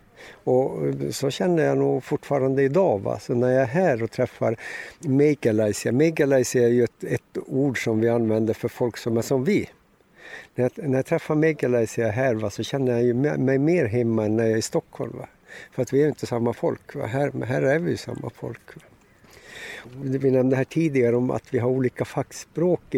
Och 0.44 0.70
så 1.10 1.30
känner 1.30 1.64
jag 1.64 1.78
nog 1.78 2.04
fortfarande 2.04 2.62
idag. 2.62 3.02
Va? 3.02 3.18
Så 3.18 3.34
när 3.34 3.48
jag 3.48 3.62
är 3.62 3.66
här 3.66 4.02
och 4.02 4.10
träffar 4.10 4.56
Meikäläisiä. 4.98 5.92
Meikäläisiä 5.92 6.64
är 6.64 6.68
ju 6.68 6.84
ett, 6.84 7.04
ett 7.04 7.38
ord 7.46 7.84
som 7.84 8.00
vi 8.00 8.08
använder 8.08 8.54
för 8.54 8.68
folk 8.68 8.96
som 8.96 9.16
är 9.16 9.22
som 9.22 9.44
vi. 9.44 9.68
När 10.54 10.70
jag, 10.74 10.88
när 10.88 10.98
jag 10.98 11.06
träffar 11.06 11.34
Megalaisia 11.34 12.10
här 12.10 12.34
va, 12.34 12.50
så 12.50 12.62
känner 12.62 12.92
jag 12.92 13.02
ju 13.02 13.14
mig 13.38 13.58
mer 13.58 13.84
hemma 13.84 14.24
än 14.24 14.36
när 14.36 14.44
jag 14.44 14.52
är 14.52 14.56
i 14.56 14.62
Stockholm. 14.62 15.12
Va? 15.18 15.28
För 15.72 15.82
att 15.82 15.92
vi 15.92 16.02
är 16.02 16.08
inte 16.08 16.26
samma 16.26 16.52
folk. 16.52 16.94
Va? 16.94 17.06
Här, 17.06 17.44
här 17.44 17.62
är 17.62 17.78
vi 17.78 17.90
ju 17.90 17.96
samma 17.96 18.30
folk. 18.30 18.76
Va? 18.76 18.82
Vi 20.02 20.30
nämnde 20.30 20.56
här 20.56 20.64
tidigare 20.64 21.16
om 21.16 21.30
att 21.30 21.54
vi 21.54 21.58
har 21.58 21.70
olika 21.70 22.04
fackspråk 22.04 22.96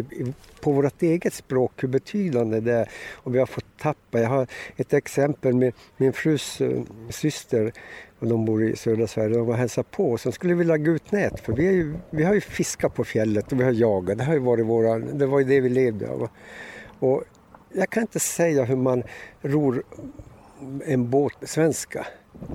på 0.59 0.71
vårt 0.71 1.01
eget 1.01 1.33
språk, 1.33 1.71
hur 1.83 1.87
betydande 1.87 2.59
det 2.59 2.73
är. 2.73 2.89
Och 3.13 3.35
vi 3.35 3.39
har 3.39 3.45
fått 3.45 3.77
tappa. 3.77 4.19
Jag 4.19 4.29
har 4.29 4.47
ett 4.75 4.93
exempel 4.93 5.53
med 5.53 5.73
min 5.97 6.13
frus 6.13 6.61
eh, 6.61 6.81
syster 7.09 7.73
och 8.19 8.27
de 8.27 8.45
bor 8.45 8.63
i 8.63 8.75
södra 8.75 9.07
Sverige. 9.07 9.37
De 9.37 9.45
var 9.45 9.55
hälsade 9.55 9.87
på 9.91 10.11
och 10.11 10.19
sen 10.19 10.31
skulle 10.31 10.53
vi 10.53 10.63
lägga 10.63 10.91
ut 10.91 11.11
nät 11.11 11.39
för 11.39 11.53
vi, 11.53 11.63
ju, 11.63 11.93
vi 12.09 12.23
har 12.23 12.33
ju 12.33 12.41
fiskat 12.41 12.93
på 12.93 13.03
fjället 13.03 13.51
och 13.51 13.59
vi 13.59 13.63
har 13.63 13.71
jagat. 13.71 14.17
Det, 14.17 14.23
har 14.23 14.33
ju 14.33 14.39
varit 14.39 14.65
våra, 14.65 14.99
det 14.99 15.25
var 15.25 15.39
ju 15.39 15.45
det 15.45 15.59
vi 15.59 15.69
levde 15.69 16.09
av. 16.09 16.29
Och 16.99 17.23
jag 17.73 17.89
kan 17.89 18.01
inte 18.01 18.19
säga 18.19 18.63
hur 18.63 18.75
man 18.75 19.03
ror 19.41 19.83
en 20.85 21.09
båt 21.09 21.39
på 21.39 21.47
svenska. 21.47 22.07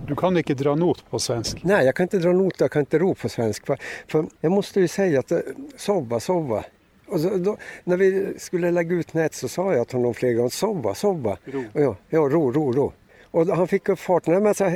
Du 0.07 0.17
kan 0.17 0.37
inte 0.37 0.55
dra 0.55 0.75
not 0.75 1.11
på 1.11 1.19
svenska? 1.19 1.61
Nej, 1.63 1.87
jag 1.87 1.95
kan 1.95 2.05
inte 2.05 2.19
dra 2.19 2.33
not 2.33 2.55
jag 2.59 2.71
kan 2.71 2.81
inte 2.81 2.99
ro 2.99 3.15
på 3.15 3.29
svenska. 3.29 3.77
För, 4.09 4.27
jag 4.41 4.53
måste 4.53 4.81
ju 4.81 4.89
säga 4.89 5.21
att 5.21 5.33
eh, 5.33 5.39
sova, 5.77 6.21
sova. 6.21 6.65
Och 7.07 7.21
så, 7.21 7.37
då, 7.37 7.57
när 7.85 7.97
vi 7.97 8.35
skulle 8.39 8.71
lägga 8.71 8.95
ut 8.95 9.15
nät 9.15 9.35
så 9.35 9.49
sa 9.49 9.75
jag 9.75 9.89
till 9.89 9.97
honom 9.97 10.15
flera 10.15 10.33
gånger, 10.33 10.49
sova, 10.49 10.95
sova. 10.95 11.37
Ro. 11.45 11.65
Ja, 11.73 11.97
ja, 12.09 12.19
ro, 12.19 12.51
ro, 12.51 12.73
ro. 12.73 12.93
Och 13.31 13.47
han 13.47 13.69
fick 13.69 13.89
upp 13.89 13.99
farten. 13.99 14.35
Men 14.35 14.45
jag 14.45 14.57
sa, 14.57 14.71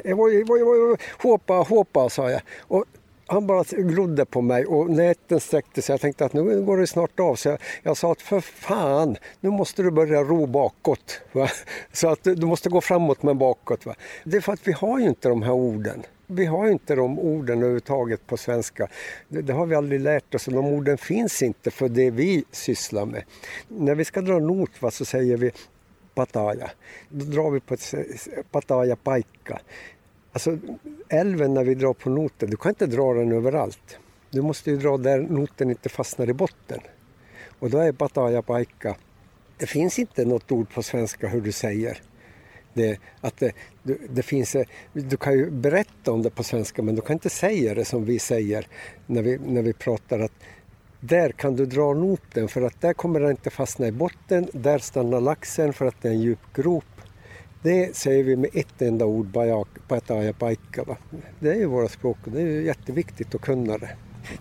hoppa, 1.22 1.54
hoppa, 1.54 2.08
sa 2.08 2.30
jag. 2.30 2.40
Och 2.60 2.84
han 3.26 3.46
bara 3.46 3.62
glodde 3.62 4.24
på 4.24 4.40
mig 4.40 4.66
och 4.66 4.90
näten 4.90 5.40
sträckte 5.40 5.82
sig. 5.82 5.92
Jag 5.92 6.00
tänkte 6.00 6.24
att 6.24 6.32
nu 6.32 6.62
går 6.62 6.78
det 6.78 6.86
snart 6.86 7.20
av. 7.20 7.34
Så 7.34 7.48
jag, 7.48 7.58
jag 7.82 7.96
sa 7.96 8.12
att 8.12 8.22
för 8.22 8.40
fan, 8.40 9.16
nu 9.40 9.50
måste 9.50 9.82
du 9.82 9.90
börja 9.90 10.22
ro 10.22 10.46
bakåt. 10.46 11.20
Va? 11.32 11.48
Så 11.92 12.08
att 12.08 12.22
du 12.22 12.46
måste 12.46 12.68
gå 12.68 12.80
framåt 12.80 13.22
men 13.22 13.38
bakåt. 13.38 13.86
Va? 13.86 13.94
Det 14.24 14.36
är 14.36 14.40
för 14.40 14.52
att 14.52 14.68
vi 14.68 14.72
har 14.72 14.98
ju 14.98 15.08
inte 15.08 15.28
de 15.28 15.42
här 15.42 15.52
orden. 15.52 16.02
Vi 16.26 16.46
har 16.46 16.68
inte 16.68 16.94
de 16.94 17.18
orden 17.18 17.58
överhuvudtaget 17.58 18.26
på 18.26 18.36
svenska. 18.36 18.88
Det, 19.28 19.42
det, 19.42 19.52
har 19.52 19.66
vi 19.66 19.74
aldrig 19.74 20.00
lärt 20.00 20.34
oss. 20.34 20.44
De 20.44 20.56
orden 20.56 20.98
finns 20.98 21.42
inte 21.42 21.70
för 21.70 21.88
det 21.88 22.10
vi 22.10 22.44
sysslar 22.50 23.06
med. 23.06 23.22
När 23.68 23.94
vi 23.94 24.04
ska 24.04 24.20
dra 24.20 24.38
not 24.38 24.82
va, 24.82 24.90
så 24.90 25.04
säger 25.04 25.36
vi 25.36 25.50
pataja. 26.14 26.70
Då 27.08 27.24
drar 27.24 27.50
vi 27.50 27.60
på 27.60 27.74
ett 27.74 27.94
pataja 28.50 28.96
paikka. 28.96 29.60
Alltså 30.34 30.58
älven 31.08 31.54
när 31.54 31.64
vi 31.64 31.74
drar 31.74 31.92
på 31.92 32.10
noten, 32.10 32.50
du 32.50 32.56
kan 32.56 32.70
inte 32.70 32.86
dra 32.86 33.14
den 33.14 33.32
överallt. 33.32 33.98
Du 34.30 34.42
måste 34.42 34.70
ju 34.70 34.76
dra 34.76 34.96
där 34.96 35.20
noten 35.20 35.70
inte 35.70 35.88
fastnar 35.88 36.30
i 36.30 36.32
botten. 36.32 36.80
Och 37.58 37.70
då 37.70 37.78
är 37.78 37.92
Bataja 37.92 38.42
Paikka. 38.42 38.96
Det 39.58 39.66
finns 39.66 39.98
inte 39.98 40.24
något 40.24 40.52
ord 40.52 40.74
på 40.74 40.82
svenska 40.82 41.28
hur 41.28 41.40
du 41.40 41.52
säger. 41.52 42.02
Det, 42.72 42.98
att 43.20 43.42
eh, 43.42 43.48
det, 43.82 43.92
det, 43.92 43.98
det, 44.10 44.22
finns, 44.22 44.54
eh, 44.54 44.64
du 44.92 45.16
kan 45.16 45.32
ju 45.32 45.50
berätta 45.50 46.12
om 46.12 46.22
det 46.22 46.30
på 46.30 46.42
svenska 46.42 46.82
men 46.82 46.94
du 46.94 47.00
kan 47.00 47.14
inte 47.14 47.30
säga 47.30 47.74
det 47.74 47.84
som 47.84 48.04
vi 48.04 48.18
säger 48.18 48.66
när 49.06 49.22
vi, 49.22 49.38
när 49.38 49.62
vi 49.62 49.72
pratar 49.72 50.20
att 50.20 50.32
där 51.00 51.30
kan 51.30 51.56
du 51.56 51.66
dra 51.66 51.94
noten 51.94 52.48
för 52.48 52.62
att 52.62 52.80
där 52.80 52.92
kommer 52.92 53.20
den 53.20 53.30
inte 53.30 53.50
fastna 53.50 53.86
i 53.86 53.92
botten, 53.92 54.48
där 54.52 54.78
stannar 54.78 55.20
laxen 55.20 55.72
för 55.72 55.86
att 55.86 56.02
det 56.02 56.08
är 56.08 56.12
en 56.12 56.20
djup 56.20 56.52
grop 56.54 56.84
det 57.64 57.96
säger 57.96 58.24
vi 58.24 58.36
med 58.36 58.50
ett 58.52 58.82
enda 58.82 59.04
ord, 59.04 59.38
Pataja 59.88 60.32
Paikka. 60.32 60.84
Det 61.40 61.50
är 61.50 61.54
ju 61.54 61.66
våra 61.66 61.88
språk 61.88 62.18
och 62.24 62.32
det 62.32 62.40
är 62.40 62.46
ju 62.46 62.64
jätteviktigt 62.64 63.34
att 63.34 63.40
kunna 63.40 63.78
det. 63.78 63.90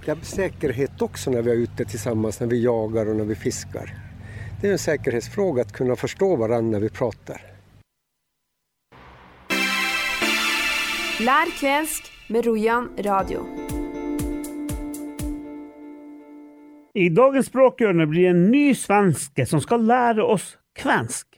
Det 0.06 0.12
är 0.12 0.16
säkerhet 0.22 1.02
också 1.02 1.32
när 1.32 1.42
vi 1.42 1.52
är 1.52 1.56
ute 1.56 1.86
tillsammans, 1.86 2.40
när 2.40 2.48
vi 2.48 2.64
jagar 2.64 3.10
och 3.10 3.16
när 3.16 3.24
vi 3.24 3.36
fiskar. 3.36 3.94
Det 4.62 4.68
är 4.68 4.72
en 4.72 4.78
säkerhetsfråga 4.78 5.62
att 5.62 5.72
kunna 5.72 5.96
förstå 5.96 6.36
varandra 6.36 6.72
när 6.72 6.80
vi 6.80 6.90
pratar. 6.90 7.42
Lär 11.20 11.60
kvensk 11.60 12.12
med 12.30 12.46
Rojan 12.46 12.90
Radio. 12.98 13.46
I 16.94 17.10
dagens 17.10 17.46
språkhjørne 17.46 18.06
blir 18.06 18.24
det 18.24 18.30
en 18.30 18.52
ny 18.52 18.76
svenske 18.76 19.46
som 19.46 19.62
ska 19.62 19.78
lära 19.78 20.26
oss 20.26 20.58
kvensk. 20.76 21.33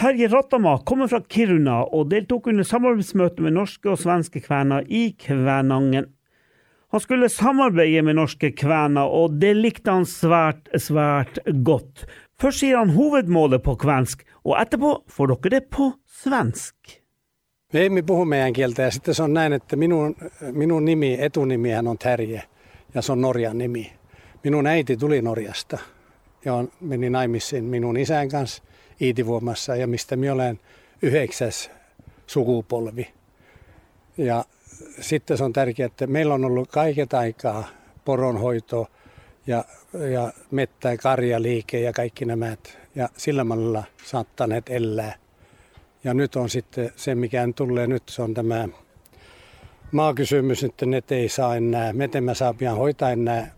Terje 0.00 0.28
Rattama 0.28 0.74
kommer 0.84 1.08
fra 1.08 1.22
Kiruna 1.24 1.78
og 1.88 2.10
deltok 2.10 2.50
under 2.52 2.66
samarbetsmöte 2.68 3.40
med 3.40 3.54
norske 3.56 3.88
og 3.88 3.96
svenske 3.96 4.42
kvener 4.44 4.84
i 4.92 5.14
Kvænangen. 5.16 6.10
Han 6.92 7.00
skulle 7.00 7.28
samarbeide 7.32 8.02
med 8.04 8.18
norske 8.18 8.50
kvener, 8.52 9.08
og 9.08 9.38
det 9.40 9.54
likte 9.56 9.90
han 9.90 10.04
svært, 10.04 10.68
svært 10.76 11.40
godt. 11.64 12.04
Først 12.36 12.60
sier 12.60 12.76
han 12.76 12.92
hovedmålet 12.92 13.64
på 13.64 13.78
kvensk, 13.80 14.26
og 14.44 14.60
etterpå 14.60 14.92
får 15.08 15.32
dere 15.32 15.54
det 15.56 15.62
på 15.72 15.88
svensk. 16.04 17.00
Me 17.72 17.86
emme 17.86 18.02
puhu 18.02 18.24
meidän 18.24 18.52
kieltä 18.52 18.82
ja 18.82 18.90
sitten 18.90 19.14
se 19.14 19.22
on 19.22 19.34
näin, 19.34 19.52
että 19.52 19.76
minun, 19.76 20.16
minun 20.52 20.84
nimi, 20.84 21.16
etunimihän 21.20 21.86
on 21.86 21.98
Terje 21.98 22.42
ja 22.94 23.02
se 23.02 23.12
on 23.12 23.20
Norjan 23.20 23.58
nimi. 23.58 23.92
Minun 24.44 24.66
äiti 24.66 24.96
tuli 24.96 25.22
Norjasta 25.22 25.78
ja 26.44 26.54
on, 26.54 26.68
meni 26.80 27.10
naimisiin 27.10 27.64
minun 27.64 27.96
isän 27.96 28.28
kanssa 28.28 28.62
Iitivuomassa 29.00 29.76
ja 29.76 29.86
mistä 29.86 30.16
minä 30.16 30.32
olen 30.32 30.60
yhdeksäs 31.02 31.70
sukupolvi. 32.26 33.08
Ja 34.16 34.44
sitten 35.00 35.38
se 35.38 35.44
on 35.44 35.52
tärkeää, 35.52 35.86
että 35.86 36.06
meillä 36.06 36.34
on 36.34 36.44
ollut 36.44 36.70
kaiket 36.70 37.14
aikaa 37.14 37.68
poronhoito 38.04 38.86
ja, 39.46 39.64
ja 40.12 40.32
mettä- 40.50 40.90
ja 40.90 40.96
karjaliike 40.96 41.80
ja 41.80 41.92
kaikki 41.92 42.24
nämä. 42.24 42.56
Ja 42.94 43.08
sillä 43.16 43.44
mallilla 43.44 43.84
saattaneet 44.04 44.70
elää. 44.70 45.14
Ja 46.04 46.14
nyt 46.14 46.36
on 46.36 46.50
sitten 46.50 46.92
se, 46.96 47.14
mikä 47.14 47.48
tulee 47.56 47.86
nyt, 47.86 48.02
se 48.08 48.22
on 48.22 48.34
tämä 48.34 48.68
maakysymys, 49.92 50.64
että 50.64 50.86
ne 50.86 51.02
ei 51.10 51.28
saa 51.28 51.56
enää, 51.56 51.92
miten 51.92 52.24
mä 52.24 52.34
saa 52.34 52.54
pian 52.54 52.76
hoitaa 52.76 53.10
enää 53.10 53.54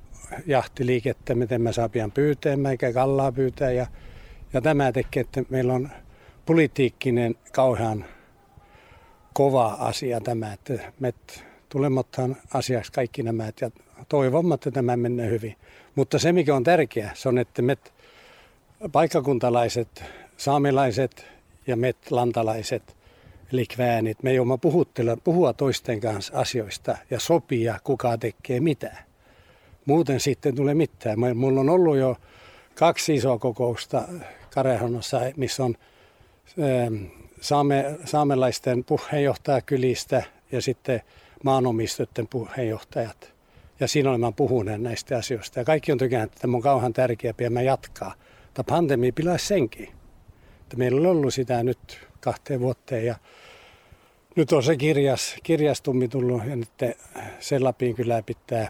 jahtiliikettä, 0.47 1.35
miten 1.35 1.63
mä 1.63 1.73
saa 1.73 1.89
pian 1.89 2.13
pyytää, 2.13 2.57
eikä 2.71 2.93
kallaa 2.93 3.33
pyytää. 3.33 3.71
Ja, 3.71 3.87
ja 4.53 4.61
tämä 4.61 4.93
tekee, 4.93 5.21
että 5.21 5.43
meillä 5.49 5.73
on 5.73 5.91
politiikkinen 6.47 7.35
kauhean 7.53 8.05
kova 9.33 9.67
asia 9.67 10.21
tämä, 10.21 10.53
että 10.53 10.93
me 11.01 11.15
tulemattaan 11.69 12.37
asiaksi 12.55 12.93
kaikki 12.93 13.23
nämä 13.23 13.51
ja 13.61 13.71
toivomme, 14.09 14.55
että 14.55 14.71
tämä 14.71 14.97
menee 14.97 15.31
hyvin. 15.31 15.57
Mutta 15.95 16.19
se, 16.19 16.33
mikä 16.33 16.55
on 16.55 16.65
tärkeää, 16.65 17.11
se 17.15 17.29
on, 17.29 17.39
että 17.39 17.63
me 17.63 17.77
paikkakuntalaiset, 18.93 20.05
saamelaiset 20.37 21.27
ja 21.67 21.77
me 21.77 21.95
lantalaiset, 22.11 22.97
eli 23.53 23.67
kväänit, 23.67 24.23
me 24.23 24.33
joudumme 24.33 24.59
puhua 25.25 25.53
toisten 25.53 26.01
kanssa 26.01 26.39
asioista 26.39 26.99
ja 27.11 27.21
sopia, 27.21 27.81
kuka 27.85 28.19
tekee 28.19 28.61
mitä. 28.61 28.97
Muuten 29.85 30.21
sitten 30.21 30.55
tulee 30.55 30.75
mitään. 30.75 31.19
Mulla 31.35 31.61
on 31.61 31.71
ollut 31.71 31.97
jo 31.97 32.17
kaksi 32.75 33.15
isoa 33.15 33.39
kokousta 33.39 34.03
Karehonnossa, 34.55 35.21
missä 35.37 35.65
on 35.65 35.75
saame, 37.41 37.99
saamelaisten 38.05 38.85
puheenjohtajakylistä 38.85 40.23
ja 40.53 40.63
sitten 40.63 41.03
maanomistoiden 41.45 42.27
puheenjohtajat. 42.27 43.33
Ja 43.81 43.89
siinä 43.89 44.11
olemme 44.11 44.33
puhuneet 44.37 44.83
näistä 44.83 45.17
asioista. 45.17 45.59
Ja 45.59 45.65
kaikki 45.65 45.93
on 45.93 45.99
tykännyt, 45.99 46.33
että 46.33 46.41
tämä 46.41 46.57
on 46.57 46.63
kauhean 46.63 46.93
tärkeä 46.93 47.35
ja 47.41 47.51
mä 47.51 47.63
jatkaa. 47.63 48.15
Tämä 48.55 48.65
pandemia 48.69 49.13
pilaisi 49.13 49.47
senkin. 49.47 49.89
Että 50.61 50.77
meillä 50.77 51.01
on 51.01 51.07
ollut 51.07 51.35
sitä 51.35 51.63
nyt 51.63 52.09
kahteen 52.21 52.61
vuoteen 52.61 53.07
ja 53.07 53.15
nyt 54.37 54.53
on 54.53 54.63
se 54.63 54.77
kirjas, 54.77 55.37
kirjastummi 55.43 56.09
tullut 56.09 56.47
ja 56.47 56.57
nyt 56.57 56.71
sen 57.41 57.65
Lapin 57.65 57.95
kyllä 57.95 58.23
pitää 58.23 58.69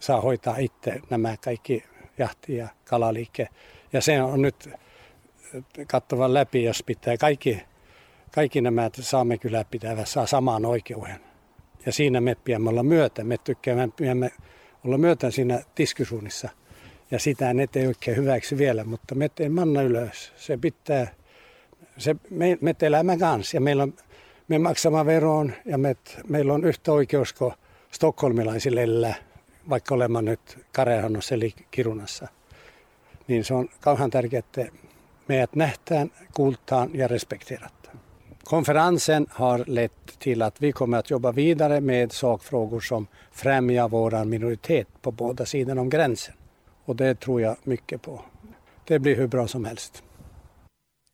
saa 0.00 0.20
hoitaa 0.20 0.56
itse 0.56 1.00
nämä 1.10 1.36
kaikki 1.36 1.84
jahti- 2.18 2.56
ja 2.56 2.68
kalaliike. 2.84 3.48
Ja 3.92 4.00
se 4.00 4.22
on 4.22 4.42
nyt 4.42 4.70
kattavan 5.86 6.34
läpi, 6.34 6.64
jos 6.64 6.82
pitää 6.86 7.16
kaikki 7.16 7.62
kaikki 8.30 8.60
nämä 8.60 8.90
saamme 9.00 9.38
kyllä 9.38 9.64
pitävä 9.70 10.04
saa 10.04 10.26
samaan 10.26 10.64
oikeuden. 10.64 11.20
Ja 11.86 11.92
siinä 11.92 12.20
me 12.20 12.34
pidämme 12.34 12.70
olla 12.70 12.82
myötä. 12.82 13.24
Me 13.24 13.36
tykkäämme 13.38 13.90
olla 14.84 14.98
myötä 14.98 15.30
siinä 15.30 15.62
tiskisuunnissa. 15.74 16.48
Ja 17.10 17.18
sitä 17.18 17.54
ne 17.54 17.68
ei 17.74 17.86
oikein 17.86 18.16
hyväksi 18.16 18.58
vielä, 18.58 18.84
mutta 18.84 19.14
me 19.14 19.30
ei 19.40 19.48
manna 19.48 19.82
ylös. 19.82 20.32
Se 20.36 20.56
pitää, 20.56 21.14
se, 21.98 22.16
me, 22.30 22.58
me 22.60 22.74
elämä 22.82 23.16
kanssa 23.16 23.56
ja 23.56 23.60
meillä 23.60 23.82
on, 23.82 23.94
me 24.48 24.58
maksamme 24.58 25.06
veroon 25.06 25.52
ja 25.64 25.78
me, 25.78 25.96
meillä 26.28 26.54
on 26.54 26.64
yhtä 26.64 26.92
oikeus 26.92 27.32
kuin 27.32 27.52
stokholmilaisille 27.90 28.82
elää, 28.82 29.14
vaikka 29.68 29.94
olemme 29.94 30.22
nyt 30.22 30.58
Karehannossa 30.72 31.34
eli 31.34 31.54
Kirunassa. 31.70 32.28
Niin 33.28 33.44
se 33.44 33.54
on 33.54 33.68
kauhean 33.80 34.10
tärkeää, 34.10 34.38
että 34.38 34.66
meidät 35.30 35.54
nähtään, 35.54 36.10
kuultaan 36.34 36.90
ja 36.94 37.08
respekterat”. 37.08 37.90
Konferensen 38.44 39.26
har 39.30 39.64
lett 39.66 40.18
till 40.18 40.42
att 40.42 40.62
vi 40.62 40.72
kommer 40.72 40.98
att 40.98 41.10
jobba 41.10 41.32
vidare 41.32 41.80
med 41.80 42.12
sakfrågor 42.12 42.80
som 42.80 43.06
främjar 43.32 43.88
vår 43.88 44.24
minoritet 44.24 44.88
på 45.02 45.12
båda 45.12 45.46
sidor 45.46 45.78
om 45.78 45.90
gränsen. 45.90 46.34
Och 46.84 46.96
det 46.96 47.20
tror 47.20 47.40
jag 47.40 47.56
mycket 47.64 48.02
på. 48.02 48.20
Det 48.84 48.98
blir 48.98 49.16
hur 49.16 49.26
bra 49.26 49.46
som 49.46 49.64
helst. 49.64 50.02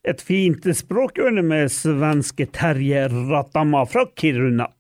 Ett 0.09 0.22
fint 0.22 0.76
språkörne 0.76 1.42
med 1.42 1.72
svenske 1.72 2.46
Terje 2.46 3.09
Ratama 3.09 3.87
från 3.87 4.07
Kiruna. 4.16 4.70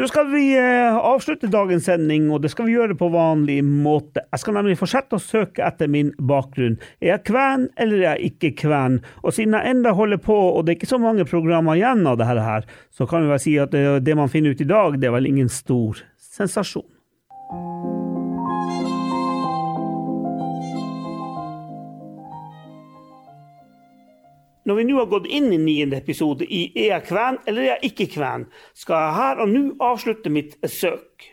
Nu 0.00 0.06
skal 0.08 0.30
vi 0.32 0.56
eh, 0.56 0.96
avsluta 0.96 1.20
avslutte 1.20 1.48
dagens 1.52 1.84
sending, 1.84 2.30
og 2.32 2.40
det 2.40 2.48
skal 2.54 2.64
vi 2.64 2.72
gjøre 2.72 2.94
på 2.96 3.10
vanlig 3.12 3.58
måte. 3.60 4.22
Jeg 4.32 4.40
skal 4.40 4.54
nemlig 4.56 4.78
fortsette 4.80 5.18
å 5.18 5.20
søke 5.20 5.60
etter 5.66 5.90
min 5.92 6.14
bakgrunn. 6.16 6.78
Er 7.02 7.10
jeg 7.10 7.24
kven, 7.28 7.66
eller 7.76 7.98
er 7.98 8.06
jeg 8.06 8.30
ikke 8.30 8.50
kven? 8.62 8.96
Og 9.20 9.34
siden 9.36 9.58
jeg 9.58 9.74
enda 9.74 9.92
holder 9.98 10.22
på, 10.24 10.38
og 10.54 10.64
det 10.64 10.72
er 10.72 10.78
ikke 10.78 10.88
så 10.94 11.00
mange 11.02 11.26
programmer 11.28 11.76
igjen 11.76 12.08
av 12.08 12.16
dette 12.16 12.46
her, 12.46 12.64
så 12.96 13.04
kan 13.10 13.26
vi 13.26 13.34
vel 13.34 13.42
si 13.44 13.58
at 13.60 13.76
det, 13.76 13.84
eh, 13.90 14.00
det 14.00 14.16
man 14.16 14.32
finner 14.32 14.56
ut 14.56 14.64
i 14.64 14.70
dag, 14.72 14.96
det 14.96 15.10
er 15.10 15.16
vel 15.18 15.28
ingen 15.28 15.52
stor 15.52 16.00
sensasjon. 16.16 16.88
Når 24.70 24.76
vi 24.78 24.84
nå 24.86 24.98
har 25.00 25.08
gått 25.10 25.24
inn 25.26 25.48
i 25.50 25.56
niende 25.58 25.98
episode 25.98 26.46
i 26.46 26.60
Er 26.78 26.92
jeg 26.92 27.06
kven 27.08 27.40
eller 27.50 27.64
er 27.64 27.70
jeg 27.72 27.88
ikke 27.88 28.04
kven, 28.12 28.44
skal 28.78 29.00
jeg 29.02 29.16
her 29.16 29.40
og 29.42 29.48
nå 29.50 29.62
avslutte 29.82 30.30
mitt 30.30 30.52
søk. 30.70 31.26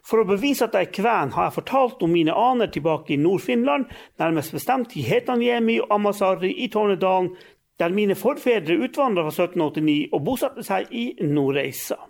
For 0.00 0.22
å 0.22 0.24
bevise 0.30 0.64
at 0.64 0.78
jeg 0.78 0.88
er 0.88 0.94
kven, 0.96 1.34
har 1.34 1.50
jeg 1.50 1.56
fortalt 1.58 2.00
om 2.00 2.14
mine 2.16 2.32
aner 2.32 2.72
tilbake 2.72 3.12
i 3.12 3.18
Nord-Finland, 3.20 3.84
nærmest 4.16 4.56
bestemt 4.56 4.96
i 4.96 5.04
Hetanjemi 5.04 5.76
og 5.82 5.92
Amasari 5.98 6.54
i 6.64 6.70
Tornedalen, 6.72 7.34
der 7.76 7.92
mine 7.92 8.16
forfedre 8.16 8.80
utvandra 8.80 9.26
fra 9.28 9.44
1789 9.50 10.16
og 10.16 10.24
bosatte 10.24 10.64
seg 10.64 10.88
i 10.88 11.04
Nordreisa. 11.20 12.00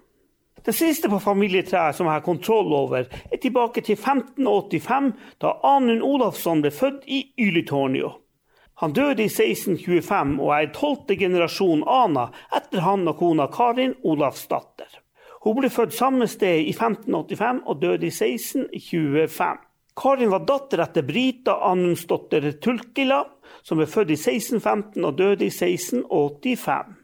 Det 0.62 0.76
siste 0.76 1.10
på 1.10 1.18
familietreet 1.18 1.98
som 1.98 2.06
jeg 2.06 2.20
har 2.20 2.26
kontroll 2.30 2.70
over, 2.78 3.10
er 3.10 3.42
tilbake 3.42 3.82
til 3.82 3.98
1585, 3.98 5.14
da 5.42 5.56
Anund 5.74 6.06
Olafsson 6.06 6.62
ble 6.62 6.70
født 6.70 7.10
i 7.10 7.24
Ylitornio. 7.42 8.20
Han 8.80 8.92
døde 8.96 9.26
i 9.26 9.28
1625 9.28 10.38
og 10.40 10.54
er 10.56 10.70
tolvte 10.72 11.16
generasjon 11.20 11.82
Ana 11.84 12.30
etter 12.56 12.80
han 12.80 13.04
og 13.10 13.18
kona 13.18 13.44
Karin 13.52 13.92
Olavsdatter. 14.08 14.88
Hun 15.44 15.58
ble 15.58 15.68
født 15.72 15.92
samme 15.96 16.28
sted 16.28 16.62
i 16.64 16.72
1585 16.72 17.60
og 17.66 17.82
døde 17.82 18.08
i 18.08 18.12
1625. 18.14 19.60
Karin 20.00 20.32
var 20.32 20.46
datter 20.48 20.80
etter 20.84 21.04
Brita 21.04 21.58
Anundsdotter 21.68 22.48
Tulkila, 22.64 23.20
som 23.60 23.80
ble 23.80 23.88
født 23.90 24.14
i 24.14 24.16
1615 24.16 25.04
og 25.04 25.16
døde 25.18 25.44
i 25.44 25.52
1685. 25.52 26.96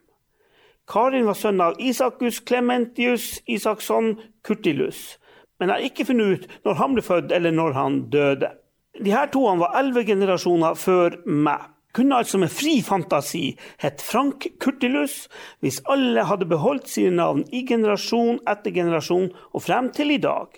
Karin 0.89 1.29
var 1.29 1.37
sønn 1.37 1.61
av 1.61 1.81
Isakus 1.83 2.41
Clementius 2.47 3.43
Isaksson 3.45 4.15
Kurtilus, 4.47 5.19
men 5.61 5.73
har 5.75 5.85
ikke 5.85 6.09
funnet 6.09 6.33
ut 6.47 6.53
når 6.65 6.81
han 6.81 6.97
ble 6.97 7.05
født 7.05 7.37
eller 7.37 7.53
når 7.53 7.77
han 7.77 8.07
døde. 8.13 8.57
De 9.01 9.13
her 9.13 9.29
to 9.33 9.43
var 9.61 9.75
elleve 9.79 10.07
generasjoner 10.09 10.77
før 10.79 11.19
meg. 11.27 11.73
Kunne 11.97 12.19
altså 12.21 12.37
med 12.37 12.53
fri 12.53 12.83
fantasi 12.85 13.55
hett 13.81 14.03
Frank 14.05 14.45
Kurtilus 14.61 15.31
hvis 15.65 15.81
alle 15.89 16.27
hadde 16.29 16.49
beholdt 16.51 16.91
sine 16.93 17.15
navn 17.17 17.47
i 17.57 17.63
generasjon 17.69 18.43
etter 18.45 18.75
generasjon 18.77 19.31
og 19.33 19.65
frem 19.65 19.89
til 19.97 20.13
i 20.13 20.21
dag. 20.21 20.51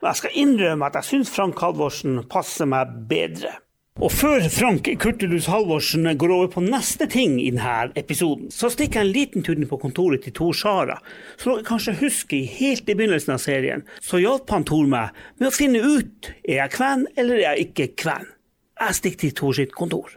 Men 0.00 0.10
jeg 0.10 0.20
skal 0.22 0.38
innrømme 0.42 0.88
at 0.88 0.98
jeg 0.98 1.08
syns 1.12 1.30
Frank 1.30 1.62
Halvorsen 1.62 2.24
passer 2.30 2.66
meg 2.66 2.90
bedre. 3.10 3.54
Og 3.98 4.12
før 4.14 4.44
Frank 4.54 4.86
Kurtelus 5.02 5.48
Halvorsen 5.50 6.06
går 6.18 6.30
over 6.30 6.50
på 6.52 6.62
neste 6.62 7.08
ting 7.10 7.40
i 7.42 7.48
denne 7.50 7.90
episoden, 7.98 8.46
så 8.54 8.70
stikker 8.70 9.00
jeg 9.00 9.08
en 9.08 9.16
liten 9.16 9.42
tur 9.42 9.58
på 9.66 9.80
kontoret 9.82 10.22
til 10.22 10.34
Tor 10.36 10.54
Sara. 10.54 11.00
Som 11.36 11.56
dere 11.56 11.66
kanskje 11.66 11.96
husker, 11.98 12.46
helt 12.60 12.86
i 12.86 12.94
begynnelsen 12.94 13.34
av 13.34 13.42
serien, 13.42 13.82
så 13.98 14.22
hjalp 14.22 14.50
han 14.54 14.64
Tor 14.68 14.86
meg 14.86 15.10
med 15.42 15.50
å 15.50 15.56
finne 15.56 15.82
ut 15.82 16.30
er 16.46 16.60
jeg 16.62 16.74
kven 16.76 17.04
eller 17.16 17.40
er 17.40 17.44
jeg 17.48 17.66
ikke 17.66 17.88
kven. 18.04 18.30
Jeg 18.78 18.98
stikker 19.00 19.24
til 19.26 19.36
Tor 19.42 19.58
sitt 19.58 19.74
kontor. 19.74 20.14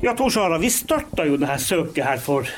Ja, 0.00 0.16
Tor 0.16 0.32
Sara, 0.32 0.56
vi 0.56 0.72
starta 0.72 1.28
jo 1.28 1.36
dette 1.36 1.60
søket 1.60 2.06
her 2.08 2.24
for 2.24 2.48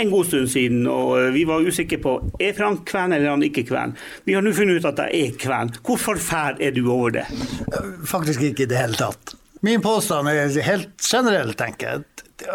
en 0.00 0.12
god 0.12 0.28
stund 0.30 0.50
siden, 0.52 0.86
og 0.90 1.16
eh, 1.18 1.30
vi 1.34 1.44
var 1.48 1.66
usikre 1.66 2.00
på 2.02 2.14
er 2.42 2.56
Frank 2.56 2.84
kven 2.88 3.14
eller 3.16 3.32
han 3.32 3.44
ikke 3.46 3.66
kven. 3.68 3.94
Vi 4.26 4.36
har 4.36 4.44
nå 4.44 4.52
funnet 4.56 4.80
ut 4.80 4.88
at 4.90 5.02
jeg 5.06 5.30
er 5.30 5.38
kven. 5.40 5.72
Hvor 5.86 6.00
forferd 6.00 6.60
er 6.62 6.74
du 6.76 6.82
over 6.92 7.16
det? 7.20 7.26
Eh, 7.70 7.92
Faktisk 8.08 8.44
ikke 8.50 8.66
i 8.66 8.70
det 8.72 8.80
hele 8.80 8.98
tatt. 8.98 9.36
Min 9.66 9.82
påstand 9.84 10.28
er 10.32 10.54
helt 10.64 11.04
generell, 11.04 11.52
tenker 11.58 11.90
jeg. 11.98 12.04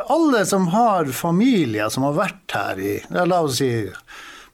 Alle 0.10 0.42
som 0.50 0.66
har 0.74 1.06
familier 1.14 1.92
som 1.94 2.08
har 2.08 2.16
vært 2.18 2.56
her 2.58 2.80
i 2.82 2.94
la 3.14 3.44
oss 3.46 3.60
si 3.62 3.70